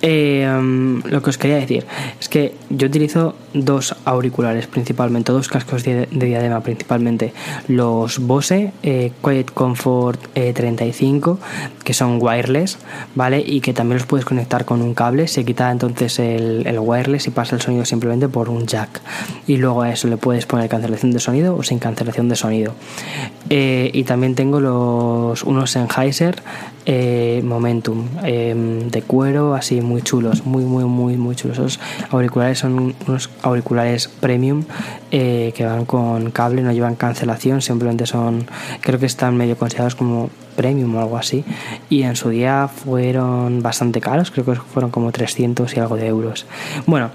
[0.01, 1.85] eh, lo que os quería decir
[2.19, 7.33] es que yo utilizo dos auriculares principalmente, dos cascos de, diadema principalmente.
[7.67, 12.77] Los Bose eh, Quiet Comfort 35, eh, que son wireless,
[13.15, 13.43] ¿vale?
[13.45, 15.27] Y que también los puedes conectar con un cable.
[15.27, 19.01] Se quita entonces el, el wireless y pasa el sonido simplemente por un jack.
[19.47, 22.73] Y luego a eso le puedes poner cancelación de sonido o sin cancelación de sonido.
[23.49, 26.43] y también tengo los unos Sennheiser
[27.43, 31.57] Momentum de cuero, así muy chulos, muy, muy, muy, muy chulos.
[31.57, 31.79] Esos
[32.11, 34.63] auriculares son unos auriculares premium
[35.11, 38.45] eh, que van con cable, no llevan cancelación, simplemente son,
[38.81, 41.45] creo que están medio considerados como premium o algo así.
[41.89, 46.07] Y en su día fueron bastante caros, creo que fueron como 300 y algo de
[46.07, 46.45] euros.
[46.85, 47.11] Bueno,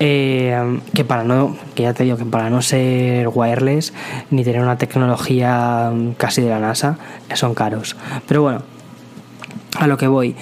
[0.00, 3.92] eh, que para no, que ya te digo, que para no ser wireless
[4.30, 6.98] ni tener una tecnología casi de la NASA,
[7.34, 7.96] son caros.
[8.26, 8.62] Pero bueno,
[9.78, 10.34] a lo que voy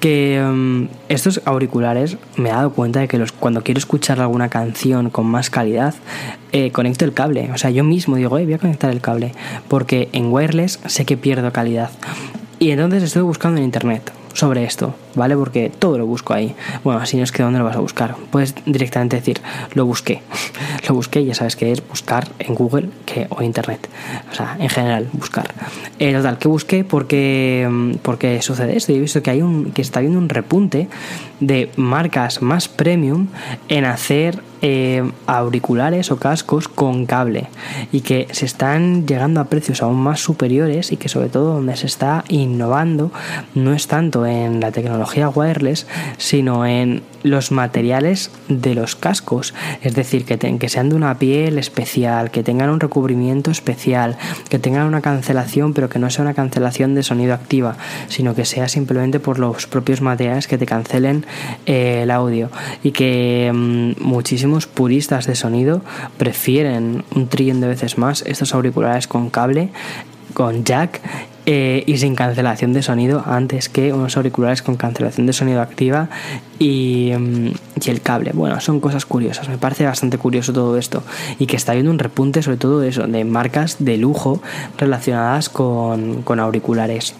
[0.00, 4.48] que mm, estos auriculares me he dado cuenta de que los, cuando quiero escuchar alguna
[4.48, 5.94] canción con más calidad,
[6.52, 7.50] eh, conecto el cable.
[7.52, 9.32] O sea, yo mismo digo, voy a conectar el cable.
[9.68, 11.90] Porque en wireless sé que pierdo calidad.
[12.58, 15.36] Y entonces estoy buscando en internet sobre esto, ¿vale?
[15.36, 16.54] Porque todo lo busco ahí.
[16.84, 18.16] Bueno, así no es que dónde lo vas a buscar.
[18.30, 19.40] Puedes directamente decir,
[19.74, 20.22] lo busqué.
[20.88, 23.88] lo busqué, ya sabes que es buscar en Google que, o Internet.
[24.30, 25.52] O sea, en general, buscar.
[25.98, 28.92] Eh, total, que busqué porque, mm, porque sucede esto.
[28.92, 30.88] he visto que, hay un, que está habiendo un repunte
[31.40, 33.28] de marcas más premium
[33.68, 37.48] en hacer eh, auriculares o cascos con cable
[37.92, 41.76] y que se están llegando a precios aún más superiores y que sobre todo donde
[41.76, 43.10] se está innovando
[43.54, 45.86] no es tanto en la tecnología wireless
[46.18, 49.52] sino en los materiales de los cascos.
[49.82, 54.16] Es decir que, que sean de una piel especial que tengan un recubrimiento especial
[54.48, 57.76] que tengan una cancelación pero que no sea una cancelación de sonido activa
[58.08, 61.26] sino que sea simplemente por los propios materiales que te cancelen
[61.66, 62.50] eh, el audio.
[62.82, 65.82] Y que mm, muchísimos puristas de sonido
[66.18, 69.70] prefieren un trillón de veces más estos auriculares con cable,
[70.34, 71.00] con jack
[71.52, 76.08] eh, y sin cancelación de sonido antes que unos auriculares con cancelación de sonido activa
[76.60, 77.46] y, mm,
[77.84, 78.30] y, el cable.
[78.34, 79.48] Bueno, son cosas curiosas.
[79.48, 81.02] Me parece bastante curioso todo esto
[81.40, 84.40] y que está habiendo un repunte sobre todo de eso, de marcas de lujo
[84.78, 87.16] relacionadas con, con auriculares.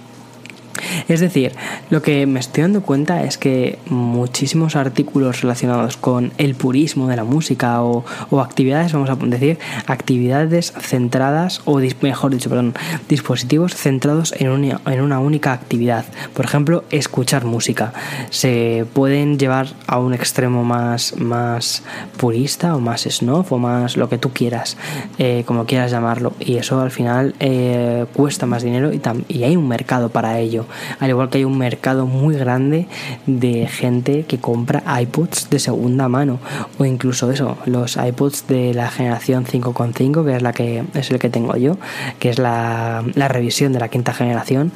[1.09, 1.53] Es decir,
[1.91, 7.17] lo que me estoy dando cuenta es que muchísimos artículos relacionados con el purismo de
[7.17, 8.05] la música o,
[8.41, 12.75] actividades, vamos a decir, actividades centradas, o mejor dicho, perdón,
[13.09, 16.05] dispositivos centrados en una, en una única actividad.
[16.35, 17.93] Por ejemplo, escuchar música.
[18.31, 21.83] Se pueden llevar a un extremo más, más
[22.17, 24.77] purista o más snob o más lo que tú quieras,
[25.19, 26.33] eh, como quieras llamarlo.
[26.41, 30.60] Y eso al final eh, cuesta más dinero y, y hay un mercado para ello
[30.99, 32.87] al igual que hay un mercado muy grande
[33.27, 36.39] de gente que compra iPods de segunda mano.
[36.79, 41.19] O incluso eso, los iPods de la generación 5.5 que es la que es el
[41.19, 41.79] que tengo yo,
[42.19, 44.73] que es la, revisión de la quinta generación,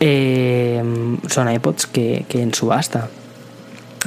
[0.00, 0.82] eh,
[1.28, 3.08] son iPods que, que en subasta.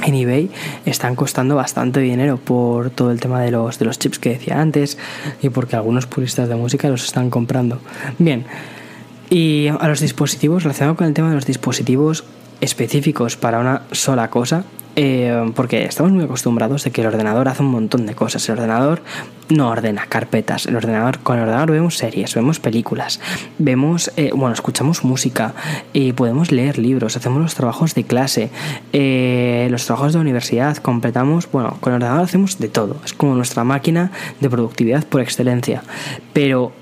[0.04, 0.50] En eBay
[0.84, 4.60] están costando bastante dinero por todo el tema de los, de los chips que decía
[4.60, 4.98] antes
[5.40, 7.80] y porque algunos puristas de música los están comprando.
[8.18, 8.44] Bien,
[9.30, 12.24] y a los dispositivos, relacionado con el tema de los dispositivos
[12.60, 14.64] específicos para una sola cosa,
[14.98, 18.48] eh, porque estamos muy acostumbrados de que el ordenador hace un montón de cosas.
[18.48, 19.02] El ordenador
[19.50, 20.64] no ordena carpetas.
[20.64, 23.20] El ordenador, con el ordenador vemos series, vemos películas,
[23.58, 25.52] vemos, eh, bueno, escuchamos música,
[25.92, 28.48] y podemos leer libros, hacemos los trabajos de clase,
[28.94, 32.96] eh, los trabajos de universidad, completamos, bueno, con el ordenador hacemos de todo.
[33.04, 34.10] Es como nuestra máquina
[34.40, 35.82] de productividad por excelencia.
[36.32, 36.72] Pero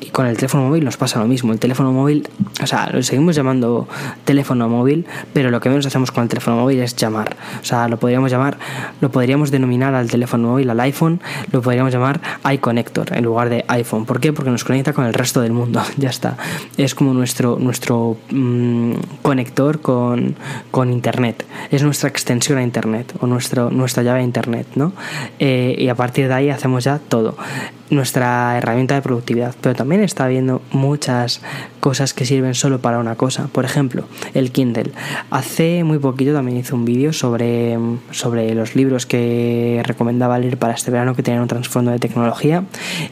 [0.00, 1.52] y con el teléfono móvil nos pasa lo mismo.
[1.52, 2.28] El teléfono móvil,
[2.62, 3.88] o sea, lo seguimos llamando
[4.24, 7.36] teléfono móvil, pero lo que menos hacemos con el teléfono móvil es llamar.
[7.60, 8.58] O sea, lo podríamos llamar,
[9.00, 11.20] lo podríamos denominar al teléfono móvil, al iPhone,
[11.52, 12.20] lo podríamos llamar
[12.52, 14.04] iConnector en lugar de iPhone.
[14.04, 14.32] ¿Por qué?
[14.32, 15.82] Porque nos conecta con el resto del mundo.
[15.96, 16.36] ya está.
[16.76, 20.36] Es como nuestro, nuestro mm, conector con,
[20.70, 21.46] con Internet.
[21.70, 24.92] Es nuestra extensión a Internet o nuestro, nuestra llave a Internet, ¿no?
[25.38, 27.36] Eh, y a partir de ahí hacemos ya todo
[27.90, 29.29] nuestra herramienta de productividad,
[29.60, 31.40] pero también está habiendo muchas
[31.80, 33.48] cosas que sirven solo para una cosa.
[33.52, 34.92] Por ejemplo, el Kindle.
[35.30, 37.78] Hace muy poquito también hice un vídeo sobre,
[38.10, 42.64] sobre los libros que recomendaba leer para este verano que tenían un trasfondo de tecnología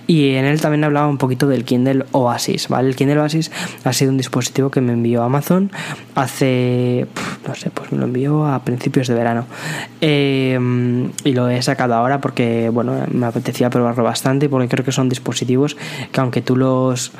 [0.07, 2.88] y en él también hablaba un poquito del Kindle Oasis, ¿vale?
[2.88, 3.50] El Kindle Oasis
[3.85, 5.70] ha sido un dispositivo que me envió Amazon
[6.14, 7.07] hace,
[7.46, 9.46] no sé, pues me lo envió a principios de verano
[10.00, 10.59] eh,
[11.24, 15.09] y lo he sacado ahora porque, bueno, me apetecía probarlo bastante porque creo que son
[15.09, 15.76] dispositivos
[16.12, 17.12] que aunque tú los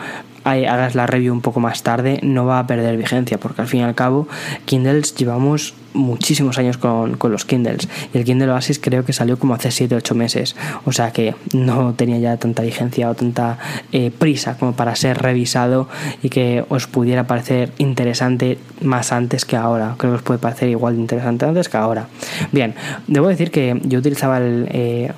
[0.45, 3.81] hagas la review un poco más tarde, no va a perder vigencia, porque al fin
[3.81, 4.29] y al cabo,
[4.65, 7.89] Kindles llevamos muchísimos años con, los Kindles.
[8.15, 10.57] Y el Kindle Oasis creo que salió como hace 7-8 meses.
[10.85, 13.59] O sea que no tenía ya tanta vigencia o tanta
[13.93, 15.89] eh, prisa como para ser revisado
[16.23, 19.95] y que os pudiera parecer interesante más antes que ahora.
[19.99, 22.09] Creo que os puede parecer igual de interesante antes que ahora.
[22.53, 22.75] Bien,
[23.07, 24.69] debo decir que yo utilizaba el...
[24.71, 25.13] Eh,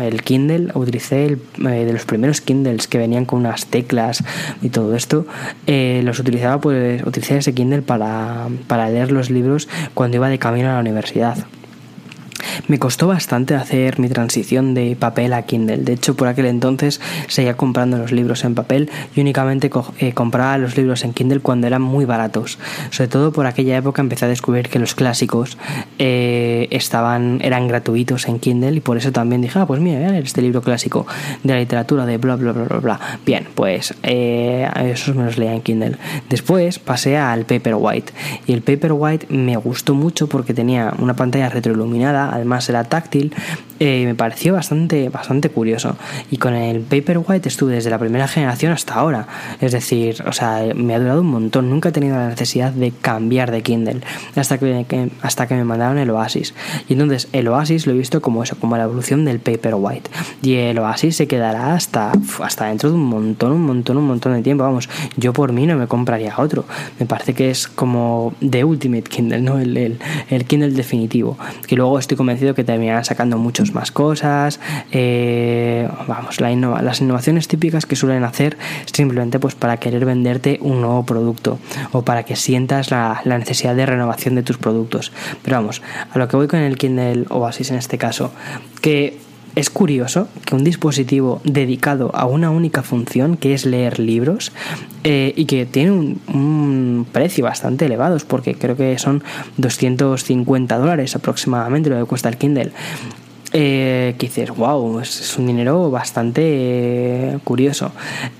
[0.00, 4.22] el Kindle, utilicé el, eh, de los primeros Kindles que venían con unas teclas
[4.60, 5.26] y todo esto,
[5.66, 10.38] eh, los utilizaba, pues utilicé ese Kindle para, para leer los libros cuando iba de
[10.38, 11.36] camino a la universidad.
[12.68, 15.78] Me costó bastante hacer mi transición de papel a Kindle.
[15.78, 20.58] De hecho, por aquel entonces seguía comprando los libros en papel y únicamente eh, compraba
[20.58, 22.58] los libros en Kindle cuando eran muy baratos.
[22.90, 25.58] Sobre todo por aquella época empecé a descubrir que los clásicos
[25.98, 30.24] eh, estaban, eran gratuitos en Kindle y por eso también dije, ah, pues mira, leer
[30.24, 31.06] este libro clásico
[31.42, 33.00] de la literatura de bla, bla, bla, bla, bla.
[33.24, 35.96] Bien, pues eh, esos me los leía en Kindle.
[36.28, 38.12] Después pasé al Paperwhite
[38.46, 43.34] y el Paperwhite me gustó mucho porque tenía una pantalla retroiluminada, además era táctil,
[43.84, 45.96] eh, me pareció bastante, bastante curioso.
[46.30, 49.26] Y con el Paperwhite estuve desde la primera generación hasta ahora.
[49.60, 51.68] Es decir, o sea, me ha durado un montón.
[51.68, 54.02] Nunca he tenido la necesidad de cambiar de Kindle
[54.36, 56.54] hasta que, hasta que me mandaron el Oasis.
[56.88, 60.08] Y entonces el Oasis lo he visto como eso, como la evolución del Paperwhite.
[60.42, 64.34] Y el Oasis se quedará hasta, hasta dentro de un montón, un montón, un montón
[64.34, 64.62] de tiempo.
[64.62, 66.64] Vamos, yo por mí no me compraría otro.
[67.00, 69.58] Me parece que es como The Ultimate Kindle, ¿no?
[69.58, 69.98] El, el,
[70.30, 71.36] el Kindle definitivo.
[71.66, 74.60] Que luego estoy convencido que terminarán sacando muchos más cosas.
[74.90, 78.56] Eh, vamos, las innovaciones típicas que suelen hacer
[78.92, 81.58] simplemente pues para querer venderte un nuevo producto
[81.92, 85.12] o para que sientas la, la necesidad de renovación de tus productos.
[85.42, 85.82] Pero vamos,
[86.12, 88.32] a lo que voy con el Kindle Oasis en este caso,
[88.80, 89.18] que
[89.54, 94.52] es curioso que un dispositivo dedicado a una única función, que es leer libros,
[95.04, 99.22] eh, y que tiene un, precio bastante elevado, porque creo que son
[99.58, 102.72] 250 dólares aproximadamente lo que cuesta el Kindle
[103.52, 107.92] eh, que dices, wow, es, un dinero bastante eh, curioso.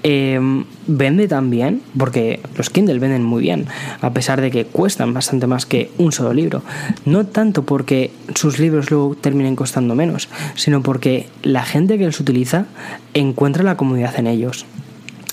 [0.02, 3.66] Em, vende también, porque los Kindle venden muy bien,
[4.00, 6.62] a pesar de que cuestan bastante más que un solo libro.
[7.04, 12.18] No tanto porque sus libros luego terminen costando menos, sino porque la gente que los
[12.18, 12.66] utiliza
[13.12, 14.66] encuentra la comodidad en ellos.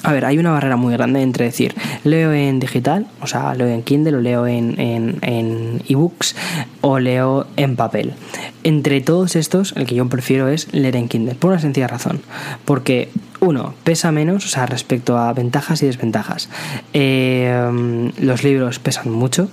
[0.04, 3.68] A ver, hay una barrera muy grande entre decir, leo en digital, o sea, leo
[3.68, 6.36] en Kindle o leo en, en, ebooks
[6.82, 8.14] o leo en papel.
[8.64, 12.22] Entre todos estos, el que yo prefiero es leer en Kindle, por una sencilla razón.
[12.64, 13.10] Porque,
[13.42, 16.50] uno, pesa menos, o sea, respecto a ventajas y desventajas.
[16.94, 19.50] Eh, los libros pesan mucho,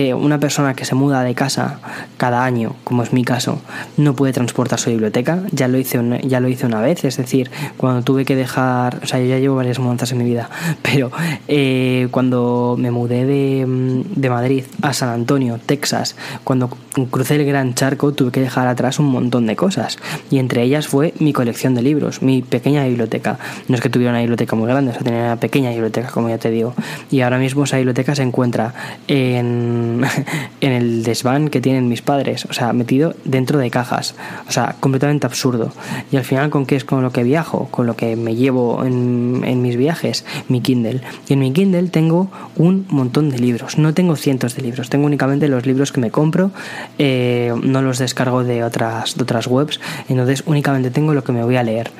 [0.00, 1.80] eh, una persona que se muda de casa
[2.18, 3.60] cada año, como es mi caso,
[3.96, 5.42] no puede transportar su biblioteca.
[5.50, 9.00] Ya lo hice una, ya lo hice una vez, es decir, cuando tuve que dejar,
[9.02, 10.50] o sea, yo ya llevo varias mudanzas en mi vida,
[10.82, 11.10] pero
[11.48, 16.70] eh, cuando me mudé de, mm, de, Madrid a San Antonio, Texas, cuando
[17.10, 19.98] crucé el Gran Charco, tuve que dejar atrás un montón de cosas
[20.30, 23.40] y entre ellas fue mi colección de libros, mi pequeña biblioteca.
[23.66, 26.28] No es que tuviera una biblioteca muy grande, o sea, tenía una pequeña biblioteca, como
[26.28, 26.74] ya te digo.
[27.10, 28.74] Y ahora mismo esa biblioteca se encuentra
[29.08, 29.87] en
[30.60, 34.14] en, el desván que tienen mis padres, o sea, metido dentro de cajas,
[34.48, 35.72] o sea, completamente absurdo.
[36.10, 37.68] Y al final, ¿con qué es con lo que viajo?
[37.70, 41.00] Con lo que me llevo en, mis viajes, mi Kindle.
[41.28, 45.06] Y en mi Kindle tengo un montón de libros, no tengo cientos de libros, tengo
[45.06, 46.50] únicamente los libros que me compro,
[46.98, 51.62] eh, no los descargo de otras, webs, entonces únicamente tengo lo que me voy a
[51.62, 51.90] leer.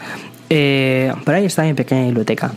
[0.51, 2.53] Eh, pero ahí está mi pequeña biblioteca.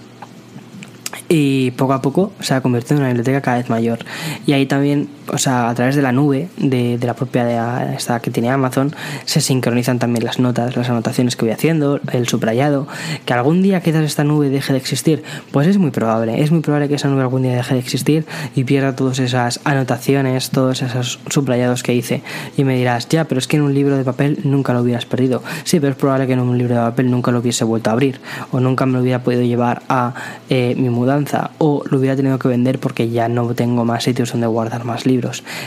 [1.34, 4.00] y poco a poco se ha convertido en una biblioteca cada vez mayor.
[4.46, 8.20] Y ahí también, o sea, a través de la nube de, la propia de esta
[8.20, 8.94] que tiene Amazon,
[9.26, 12.88] se sincronizan también las notas, las anotaciones que voy haciendo, el subrayado.
[13.26, 16.42] Que algún día quizás esta nube deje de existir, pues es muy probable.
[16.42, 19.60] Es muy probable que esa nube algún día deje de existir y pierda todas esas
[19.64, 22.22] anotaciones, todos esos subrayados que hice.
[22.58, 25.06] Y me dirás, ya, pero es que en un libro de papel nunca lo hubieras
[25.06, 25.44] perdido.
[25.64, 27.94] Sí, pero es probable que en un libro de papel nunca lo hubiese vuelto a
[27.94, 28.20] abrir
[28.52, 30.14] o nunca me lo hubiera podido llevar a
[30.50, 34.32] eh, mi mudanza o lo hubiera tenido que vender porque ya no tengo más sitios
[34.32, 35.21] donde guardar más libros.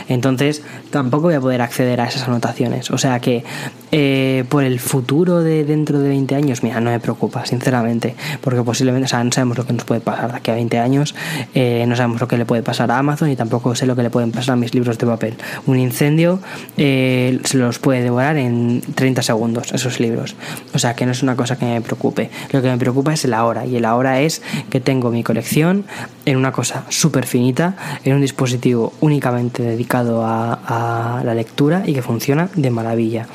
[0.07, 2.91] Entonces tampoco voy a poder acceder a esas anotaciones.
[2.91, 3.43] O sea que
[3.91, 8.61] eh, por el futuro de dentro de 20 años, mira, no me preocupa, sinceramente, porque
[8.61, 11.15] posiblemente, o sea, no sabemos lo que nos puede pasar de aquí a 20 años,
[11.53, 14.03] eh, no sabemos lo que le puede pasar a Amazon y tampoco sé lo que
[14.03, 15.35] le pueden pasar a mis libros de papel.
[15.65, 16.39] Un incendio
[16.75, 20.35] se los puede devorar en 30 segundos, esos libros.
[20.73, 22.29] O sea que no es una cosa que me preocupe.
[22.51, 25.85] Lo que me preocupa es el ahora, y el ahora es que tengo mi colección
[26.25, 32.01] en una cosa súper finita, en un dispositivo únicamente dedicado a, la lectura y que
[32.01, 33.27] funciona de maravilla.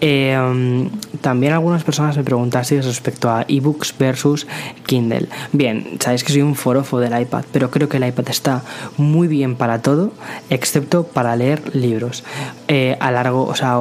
[0.00, 0.88] Eh,
[1.20, 4.46] también algunas personas me preguntasteis respecto a ebooks versus
[4.86, 5.28] Kindle.
[5.52, 8.62] Bien, sabéis que soy un forofo del iPad, pero creo que el iPad está
[8.96, 10.12] muy bien para todo,
[10.50, 12.24] excepto para leer libros
[12.68, 13.78] eh, a largo, o sea,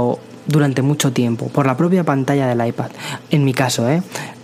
[0.48, 2.92] durante mucho tiempo, por la propia pantalla del iPad.
[3.30, 4.02] En mi caso, ¿eh?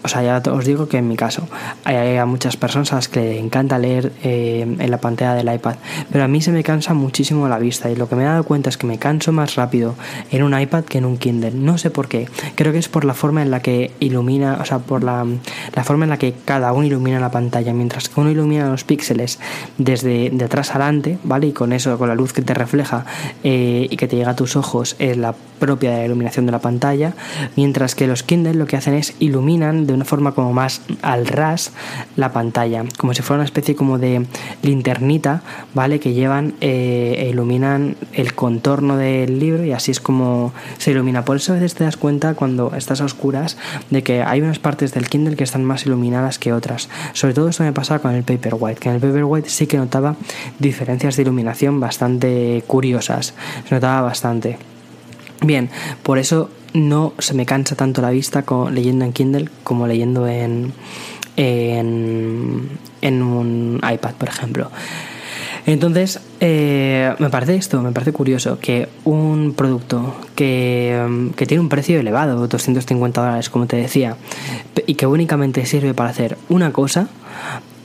[0.08, 1.50] O sea, ya os digo que en mi caso
[1.84, 5.76] hay, muchas personas a las que le encanta leer eh, en la pantalla del iPad,
[6.10, 8.46] pero a mí se me cansa muchísimo la vista y lo que me he dado
[8.46, 9.96] cuenta es que me canso más rápido
[10.32, 11.52] en un iPad que en un Kindle.
[11.52, 12.30] No sé por qué.
[12.56, 15.26] Creo que es por la forma en la que ilumina, o sea, por la,
[15.84, 19.40] forma en la que cada uno ilumina la pantalla, mientras que uno ilumina los píxeles
[19.78, 21.48] desde de atrás adelante, ¿vale?
[21.48, 23.06] Y con eso, con la luz que te refleja
[23.44, 27.14] eh, y que te llega a tus ojos, es la propia iluminación de la pantalla,
[27.58, 31.28] mientras que los Kindle lo que hacen es iluminan de una forma como más al
[31.28, 31.72] ras
[32.16, 34.26] la pantalla, como si fuera una especie como de
[34.62, 35.42] linternita,
[35.74, 36.00] ¿vale?
[36.00, 41.26] Que llevan eh, e iluminan el contorno del libro y así es como se ilumina.
[41.26, 43.58] Por eso a veces te das cuenta cuando estás a oscuras
[43.90, 46.90] de que hay unas partes del Kindle que están más iluminadas que otras.
[47.14, 50.16] Sobre todo esto me pasaba con el Paperwhite, que en el Paperwhite sí que notaba
[50.60, 53.34] diferencias de iluminación bastante curiosas,
[53.68, 54.58] se notaba bastante.
[55.42, 55.70] Bien,
[56.04, 60.74] por eso no se me cansa tanto la vista leyendo en Kindle como leyendo en,
[61.36, 64.72] en, un iPad, por ejemplo.
[65.66, 71.68] Entonces, eh, me parece esto, me parece curioso que un producto que, que, tiene un
[71.68, 74.16] precio elevado, 250 dólares, como te decía,
[74.86, 77.10] y que únicamente sirve para hacer una cosa,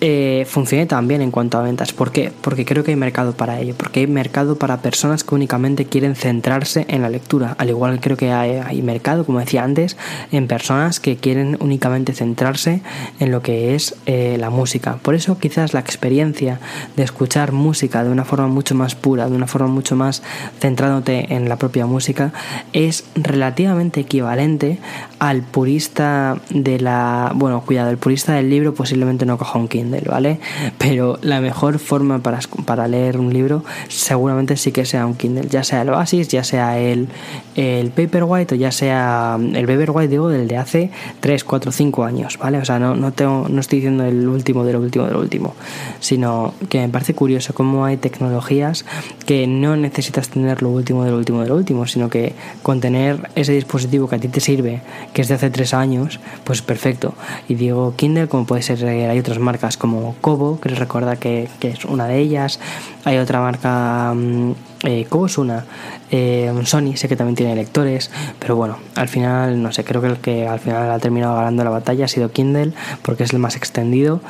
[0.05, 1.93] eh, funcione también en cuanto a ventas.
[1.93, 2.33] ¿Por qué?
[2.41, 6.17] Porque creo que hay mercado para ello, porque hay mercado para personas que únicamente quieren
[6.17, 9.97] centrarse en la lectura, al igual que creo que hay, mercado, como decía antes,
[10.33, 12.83] en personas que quieren únicamente centrarse
[13.21, 14.97] en lo que es eh, la música.
[14.97, 16.59] Por eso quizás la experiencia
[16.97, 20.25] de escuchar música de una forma mucho más pura, de una forma mucho más
[20.59, 22.33] centrándote en la propia música,
[22.73, 24.81] es relativamente equivalente
[25.23, 27.31] al purista de la...
[27.37, 30.41] Bueno, cuidado, el purista del libro posiblemente no coja un Kindle ¿vale?
[30.79, 35.47] Pero la mejor forma para, para leer un libro seguramente sí que sea un Kindle,
[35.49, 37.07] ya sea el Oasis, ya sea el,
[37.55, 42.37] el Paperwhite o ya sea el Paperwhite, digo, del de hace 3, 4, 5 años,
[42.39, 42.59] ¿vale?
[42.59, 45.21] O sea, no, no, tengo, no estoy diciendo el último de lo último de lo
[45.21, 45.55] último,
[46.01, 48.85] sino que me parece curioso cómo hay tecnologías
[49.25, 52.81] que no necesitas tener lo último de lo último de lo último, sino que con
[52.81, 54.83] tener ese dispositivo que a ti te sirve,
[55.13, 57.15] que es de hace 3 años, pues perfecto.
[57.49, 61.85] Y digo Kindle, como puede ser, hay otras marcas como Kobo, que recuerda que, es
[61.85, 62.61] una de ellas.
[63.05, 64.53] Hay otra marca, mm,
[64.85, 65.65] eh, Kobo es una,
[66.11, 70.09] eh, Sony sé que también tiene lectores, pero bueno, al final, no sé, creo que
[70.09, 73.39] el que al final ha terminado ganando la batalla ha sido Kindle, porque es el
[73.39, 74.21] más extendido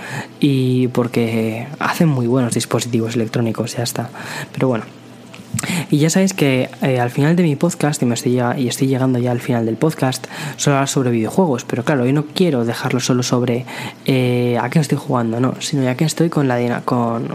[0.40, 4.10] y porque hacen muy buenos dispositivos electrónicos, ya está.
[4.52, 5.01] Pero bueno.
[5.90, 8.88] Y ya sabéis que eh, al final de mi podcast, y, me estoy, y estoy
[8.88, 10.26] llegando ya al final del podcast,
[10.56, 11.64] solo hablar sobre videojuegos.
[11.64, 13.66] Pero claro, hoy no quiero dejarlo solo sobre
[14.06, 17.28] eh, a qué estoy jugando, no, sino ya que estoy con la con,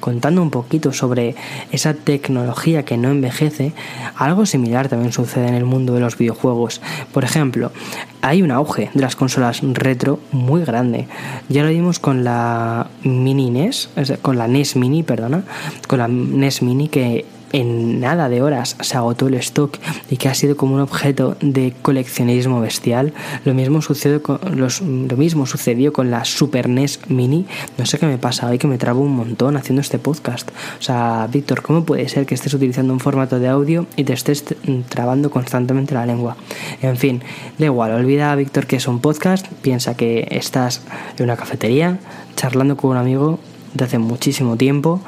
[0.00, 1.34] contando un poquito sobre
[1.70, 3.72] esa tecnología que no envejece.
[4.16, 6.80] Algo similar también sucede en el mundo de los videojuegos.
[7.12, 7.72] Por ejemplo,
[8.20, 11.08] hay un auge de las consolas retro muy grande.
[11.48, 13.88] Ya lo vimos con la Mini NES,
[14.20, 15.44] con la NES Mini, perdona,
[15.88, 19.78] con la NES Mini que en nada de horas se agotó el stock
[20.10, 23.12] y que ha sido como un objeto de coleccionismo bestial.
[23.44, 27.46] Lo mismo sucedió con, lo mismo sucedió con la Super NES Mini.
[27.78, 30.50] No sé qué me pasa hoy que me trabo un montón haciendo este podcast.
[30.78, 34.12] O sea, Víctor, ¿cómo puede ser que estés utilizando un formato de audio y te
[34.12, 34.44] estés
[34.88, 36.36] trabando constantemente la lengua?
[36.80, 37.22] En fin,
[37.58, 40.82] da igual, olvida, Víctor, que es un podcast, piensa que estás
[41.18, 41.98] en una cafetería
[42.36, 43.38] charlando con un amigo
[43.74, 45.00] de hace muchísimo tiempo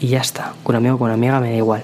[0.00, 0.54] y ya está.
[0.62, 1.82] Con amigo, con amiga me da igual.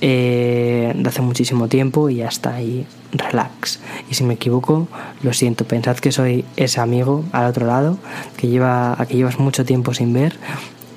[0.00, 2.60] Eh, de hace muchísimo tiempo y ya está.
[2.62, 3.80] Y relax.
[4.10, 4.88] Y si me equivoco,
[5.22, 5.64] lo siento.
[5.64, 7.98] Pensad que soy ese amigo al otro lado
[8.36, 10.36] que lleva, a que llevas mucho tiempo sin ver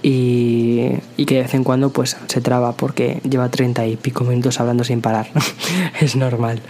[0.04, 4.26] y, y, que de vez en cuando pues se traba porque lleva treinta y pico
[4.26, 5.28] minutos hablando sin parar.
[6.02, 6.62] es normal.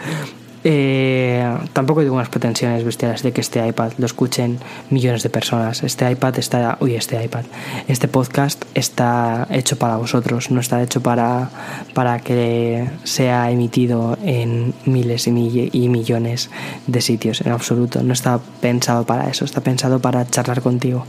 [0.63, 4.59] Eh, tampoco tengo unas pretensiones bestiales de que este iPad lo escuchen
[4.89, 5.83] millones de personas.
[5.83, 7.43] Este iPad está, uy, este iPad,
[7.87, 11.49] este podcast está hecho para vosotros, no está hecho para,
[11.93, 16.49] para que sea emitido en miles y, y millones
[16.87, 18.01] de sitios, en absoluto.
[18.03, 21.05] No está pensado para eso, está pensado para charlar contigo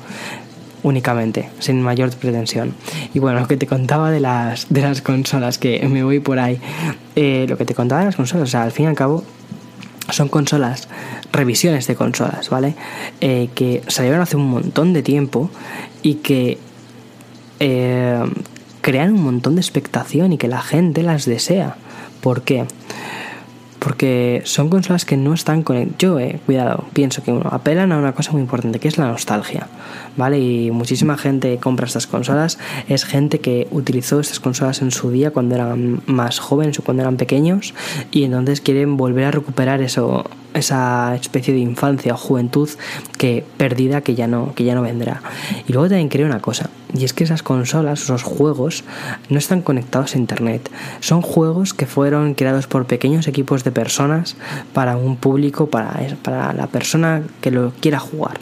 [0.85, 2.75] únicamente, sin mayor pretensión.
[3.13, 6.39] Y bueno, lo que te contaba de las, de las consolas, que me voy por
[6.39, 6.61] ahí,
[7.17, 9.25] eh, lo que te contaba de las consolas, o sea, al fin y al cabo,
[10.11, 10.89] son consolas,
[11.33, 12.75] revisiones de consolas, ¿vale?
[13.21, 15.51] Eh, que salieron hace un montón de tiempo
[16.03, 16.59] y que
[17.61, 18.23] eh,
[18.83, 21.77] crean un montón de expectación y que la gente las desea.
[22.21, 22.67] ¿Por qué?
[23.85, 27.99] Porque son consolas que no están con Yo, eh, cuidado, pienso que uno, apelan a
[27.99, 29.69] una cosa muy importante, que es la nostalgia,
[30.17, 30.39] ¿vale?
[30.41, 32.59] Y muchísima gente compra estas consolas,
[32.89, 37.03] es gente que utilizó estas consolas en su día cuando eran más jóvenes o cuando
[37.03, 37.75] eran pequeños
[38.11, 40.25] y entonces quieren volver a recuperar eso,
[40.55, 42.71] esa especie de infancia o juventud
[43.19, 45.21] que perdida que ya no, que ya no vendrá.
[45.69, 48.85] Y luego también creo una cosa, y es que esas consolas, esos juegos,
[49.29, 50.71] no están conectados a internet.
[51.01, 54.37] Son juegos que fueron creados por pequeños equipos de personas
[54.73, 58.39] para un público, para, para la persona que lo quiera jugar.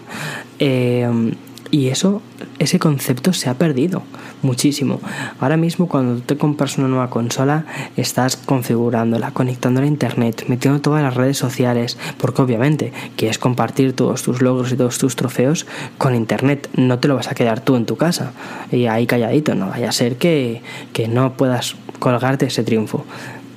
[0.59, 1.35] Eh,
[1.73, 2.20] y eso,
[2.59, 4.03] ese concepto se ha perdido
[4.43, 5.01] muchísimo.
[5.41, 7.64] Ahora mismo cuando te compras una nueva consola,
[7.97, 14.23] estás configurándola, conectándola a internet, metiendo todas las redes sociales, porque obviamente quieres compartir todos
[14.23, 15.66] tus logros y todos tus trofeos
[15.97, 16.68] con internet.
[16.77, 18.33] No te lo vas a quedar tú en tu casa
[18.70, 20.61] y ahí calladito, no vaya a ser que,
[20.93, 23.07] que no puedas colgarte ese triunfo.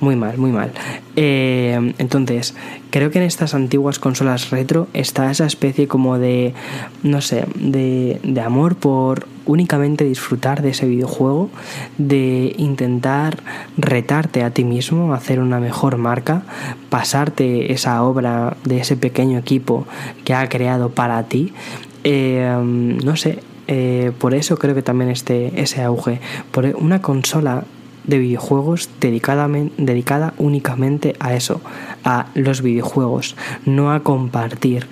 [0.00, 0.72] Muy mal, muy mal.
[1.16, 2.54] Eh, entonces,
[2.90, 6.52] creo que en estas antiguas consolas retro está esa especie como de,
[7.02, 11.48] no sé, de, de amor por únicamente disfrutar de ese videojuego,
[11.96, 13.38] de intentar
[13.78, 16.42] retarte a ti mismo, hacer una mejor marca,
[16.90, 19.86] pasarte esa obra de ese pequeño equipo
[20.24, 21.54] que ha creado para ti.
[22.04, 23.38] Eh, no sé,
[23.68, 26.20] eh, por eso creo que también este, ese auge.
[26.50, 27.64] Por una consola
[28.06, 31.60] de videojuegos dedicada, dedicada únicamente a eso,
[32.04, 34.86] a los videojuegos, no a compartir.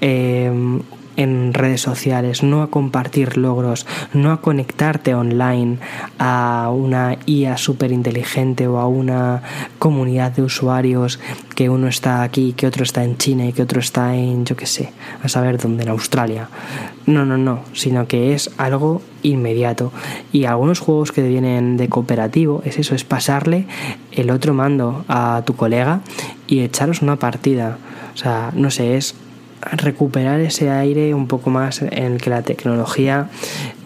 [0.00, 0.80] Eh,
[1.16, 5.78] en redes sociales, no a compartir logros, no a conectarte online
[6.18, 9.42] a una IA súper inteligente o a una
[9.78, 11.20] comunidad de usuarios
[11.54, 14.56] que uno está aquí, que otro está en China y que otro está en, yo
[14.56, 14.92] qué sé,
[15.22, 16.48] a saber dónde, en Australia.
[17.06, 19.92] No, no, no, sino que es algo inmediato.
[20.32, 23.66] Y algunos juegos que vienen de cooperativo es eso, es pasarle
[24.12, 26.00] el otro mando a tu colega
[26.46, 27.78] y echaros una partida.
[28.14, 29.14] O sea, no sé, es
[29.72, 33.28] recuperar ese aire un poco más en el que la tecnología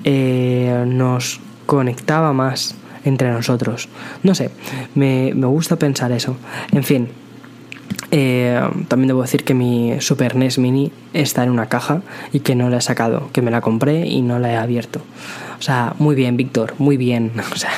[0.04, 2.74] eh, nos conectaba más
[3.04, 3.88] entre nosotros.
[4.22, 4.50] No sé,
[4.94, 6.36] me, me gusta pensar eso.
[6.72, 7.08] En fin,
[8.10, 12.02] eh, también debo decir que mi Super NES Mini está en una caja
[12.32, 15.00] y que no la he sacado, que me la compré y no la he abierto.
[15.58, 17.32] O sea, muy bien, Víctor, muy bien.
[17.52, 17.70] O sea,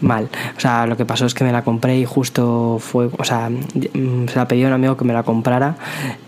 [0.00, 0.30] mal.
[0.56, 3.50] O sea, lo que pasó es que me la compré y justo fue, o sea,
[3.50, 5.76] mm, se la pedí a un amigo que me la comprara.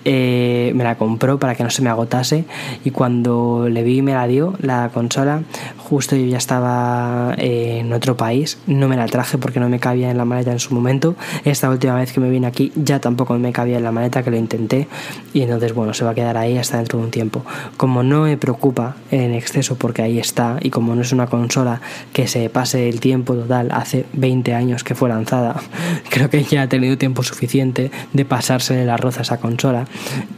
[0.05, 2.45] Eh, me la compró para que no se me agotase
[2.85, 5.43] y cuando le vi y me la dio la consola,
[5.79, 8.59] justo yo ya estaba eh, en otro país.
[8.67, 11.15] No me la traje porque no me cabía en la maleta en su momento.
[11.45, 14.31] Esta última vez que me vine aquí ya tampoco me cabía en la maleta, que
[14.31, 14.89] lo intenté.
[15.33, 17.45] Y entonces, bueno, se va a quedar ahí hasta dentro de un tiempo.
[17.77, 21.81] Como no me preocupa en exceso porque ahí está y como no es una consola
[22.13, 25.57] que se pase el tiempo total, hace 20 años que fue lanzada,
[26.11, 29.87] creo que ya ha tenido tiempo suficiente de pasarse el arroz a esa consola,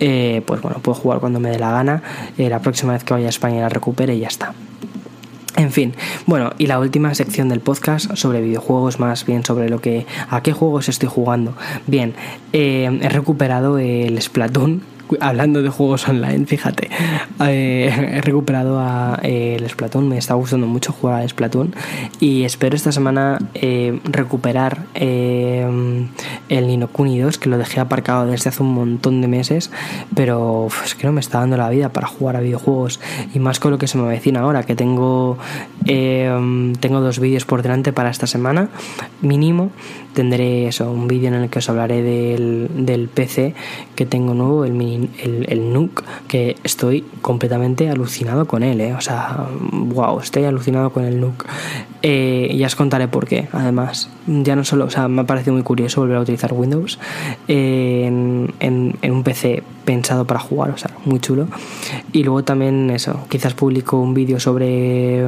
[0.01, 2.03] eh, pues bueno, puedo jugar cuando me dé la gana,
[2.38, 4.55] eh, la próxima vez que vaya a España la recupere y ya está.
[5.57, 5.95] En fin,
[6.26, 10.42] bueno, y la última sección del podcast sobre videojuegos, más bien sobre lo que a
[10.42, 11.57] qué juegos estoy jugando.
[11.86, 12.14] Bien,
[12.53, 16.90] eh, he recuperado el Splatoon hablando de juegos online, fíjate,
[17.40, 21.74] eh, he recuperado a, eh, el Splatoon, me está gustando mucho jugar a Splatoon
[22.20, 26.09] y espero esta semana eh, recuperar el
[26.66, 29.70] Nino Kuni 2 que lo dejé aparcado desde hace un montón de meses,
[30.14, 33.00] pero es que no me está dando la vida para jugar a videojuegos
[33.34, 35.38] y más con lo que se me avecina ahora, que tengo
[35.84, 38.68] tengo dos vídeos por delante para esta semana,
[39.20, 39.70] mínimo.
[40.15, 43.55] Tendré eso, un vídeo en el que os hablaré del, del PC
[43.97, 48.95] que tengo nuevo, el, el, el NUC, que estoy completamente alucinado con él, ¿eh?
[48.95, 51.45] O sea, wow, estoy alucinado con el NUC.
[52.03, 54.09] Eh, ya os contaré por qué, además.
[54.27, 56.99] Ya no solo, o sea, me ha parecido muy curioso volver a utilizar Windows
[57.49, 61.49] en, en, en un PC pensado para jugar, o sea, muy chulo.
[62.12, 65.25] Y luego también eso, quizás publico un vídeo sobre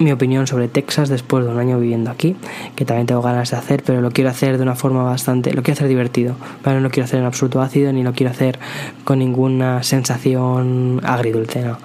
[0.00, 2.34] mi opinión sobre Texas después de un año viviendo aquí,
[2.74, 5.62] que también tengo ganas de hacer, pero lo quiero hacer de una forma bastante, lo
[5.62, 8.58] quiero hacer divertido, pero no lo quiero hacer en absoluto ácido ni lo quiero hacer
[9.04, 11.78] con ninguna sensación agridulce, no.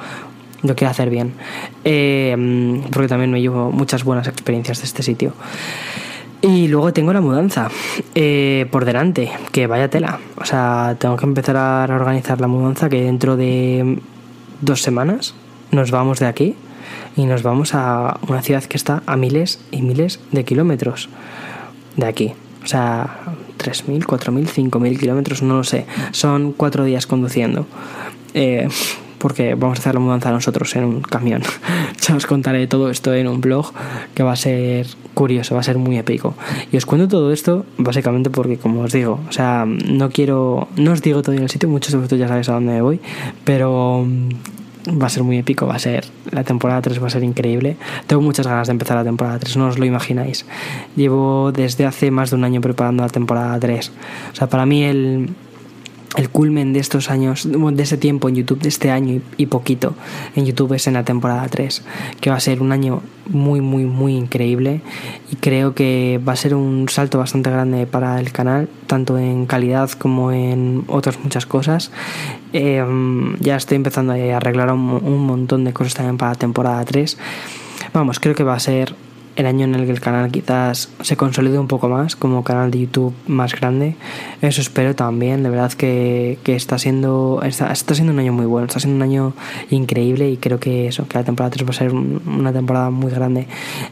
[0.64, 1.34] Lo quiero hacer bien,
[1.84, 5.34] eh, porque también me llevo muchas buenas experiencias de este sitio.
[6.42, 7.70] Y luego tengo la mudanza
[8.16, 10.20] eh, por delante, que vaya tela.
[10.38, 14.00] O sea, tengo que empezar a organizar la mudanza que dentro de
[14.62, 15.36] dos semanas
[15.72, 16.56] nos vamos de aquí
[17.16, 21.10] y nos vamos a una ciudad que está a miles y miles de kilómetros
[21.96, 22.34] de aquí.
[22.64, 23.20] O sea,
[23.58, 25.86] 3.000, 4.000, 5.000 kilómetros, no lo sé.
[26.12, 27.68] Son cuatro días conduciendo.
[28.34, 28.68] Eh,
[29.26, 31.42] porque vamos a hacer la mudanza nosotros en un camión.
[32.02, 33.72] ya os contaré todo esto en un blog
[34.14, 36.36] que va a ser curioso, va a ser muy épico.
[36.72, 40.92] Y os cuento todo esto básicamente porque, como os digo, o sea, no quiero, no
[40.92, 43.00] os digo todo en el sitio, muchos de vosotros ya sabéis a dónde voy,
[43.44, 44.06] pero
[44.90, 47.78] va a ser muy épico, va a ser la temporada 3 va a ser increíble.
[48.08, 50.46] Tengo muchas ganas de empezar la temporada 3, no os lo imagináis.
[50.96, 53.92] Llevo desde hace más de un año preparando la temporada 3.
[54.32, 55.30] O sea, para mí el
[56.18, 59.96] el culmen de estos años, de ese tiempo en YouTube, de este año y poquito
[60.36, 61.84] en YouTube es en la temporada 3,
[62.22, 64.82] que va a ser un año muy, muy, muy increíble
[65.32, 69.46] y creo que va a ser un salto bastante grande para el canal, tanto en
[69.46, 71.92] calidad como en otras muchas cosas.
[72.54, 72.84] Eh,
[73.40, 77.18] ya estoy empezando a arreglar un, un montón de cosas también para la temporada 3.
[77.94, 78.96] Vamos, creo que va a ser
[79.36, 82.72] el año en el que el canal quizás se consolide un poco más como canal
[82.72, 83.96] de YouTube más grande.
[84.42, 85.44] Eso espero también.
[85.44, 88.98] De verdad que, que está siendo está, está, siendo un año muy bueno, está siendo
[88.98, 89.34] un año
[89.70, 93.12] increíble y creo que eso, que la temporada 3 va a ser una temporada muy
[93.12, 93.48] grande.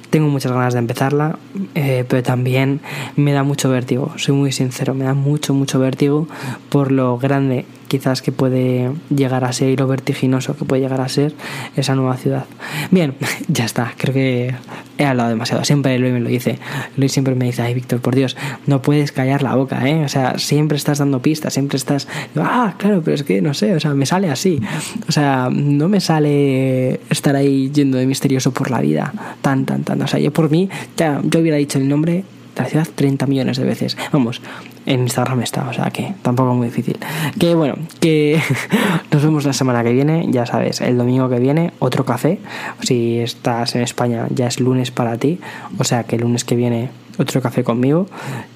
[0.10, 1.38] Tengo muchas ganas de empezarla,
[1.76, 2.82] eh, pero también
[3.16, 6.28] me da mucho vértigo, soy muy sincero, me da mucho, mucho vértigo
[6.70, 11.02] por lo grande quizás que puede llegar a ser y lo vertiginoso que puede llegar
[11.02, 11.34] a ser
[11.76, 12.46] esa nueva ciudad.
[12.92, 13.16] Bien,
[13.48, 14.56] ya está, creo que
[14.98, 15.64] he hablado demasiado.
[15.64, 16.60] Siempre Luis me lo dice.
[16.98, 20.04] Luis siempre me dice, ay Víctor, por Dios, no puedes callar la boca, ¿eh?
[20.04, 22.08] O sea, siempre estás dando pistas, siempre estás...
[22.36, 24.60] Ah, claro, pero es que no sé, o sea, me sale así.
[25.08, 29.84] O sea, no me sale estar ahí yendo de misterioso por la vida, tan, tan,
[29.84, 30.02] tan.
[30.02, 32.24] O sea, yo por mí, ya, yo hubiera dicho el nombre
[32.56, 33.98] la ciudad 30 millones de veces.
[34.12, 34.42] Vamos,
[34.86, 36.98] en Instagram está, o sea que tampoco es muy difícil.
[37.40, 38.42] Que bueno, que
[39.12, 42.40] nos vemos la semana que viene, ya sabes, el domingo que viene, otro café.
[42.82, 45.40] Si estás en España, ya es lunes para ti,
[45.78, 48.08] o sea que el lunes que viene, otro café conmigo.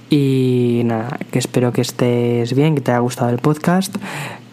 [0.10, 3.96] Y nada, que espero que estés bien, que te haya gustado el podcast.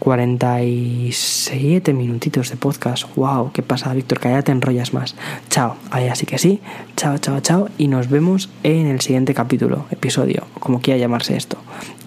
[0.01, 3.05] 47 minutitos de podcast.
[3.17, 4.21] Wow, ¿qué pasa, Víctor?
[4.21, 5.15] Que ya te enrollas más.
[5.49, 5.77] Chao.
[5.91, 6.61] Ahí así que sí.
[6.97, 7.69] Chao, chao, chao.
[7.79, 11.57] Y nos vemos en el siguiente capítulo, episodio, como quiera llamarse esto.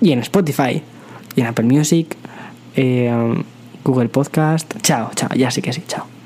[0.01, 0.83] Y en Spotify,
[1.35, 2.15] y en Apple Music,
[2.75, 3.11] eh,
[3.83, 4.75] Google Podcast.
[4.81, 5.29] Chao, chao.
[5.35, 5.83] Ya sí que sí.
[5.87, 6.16] Chao.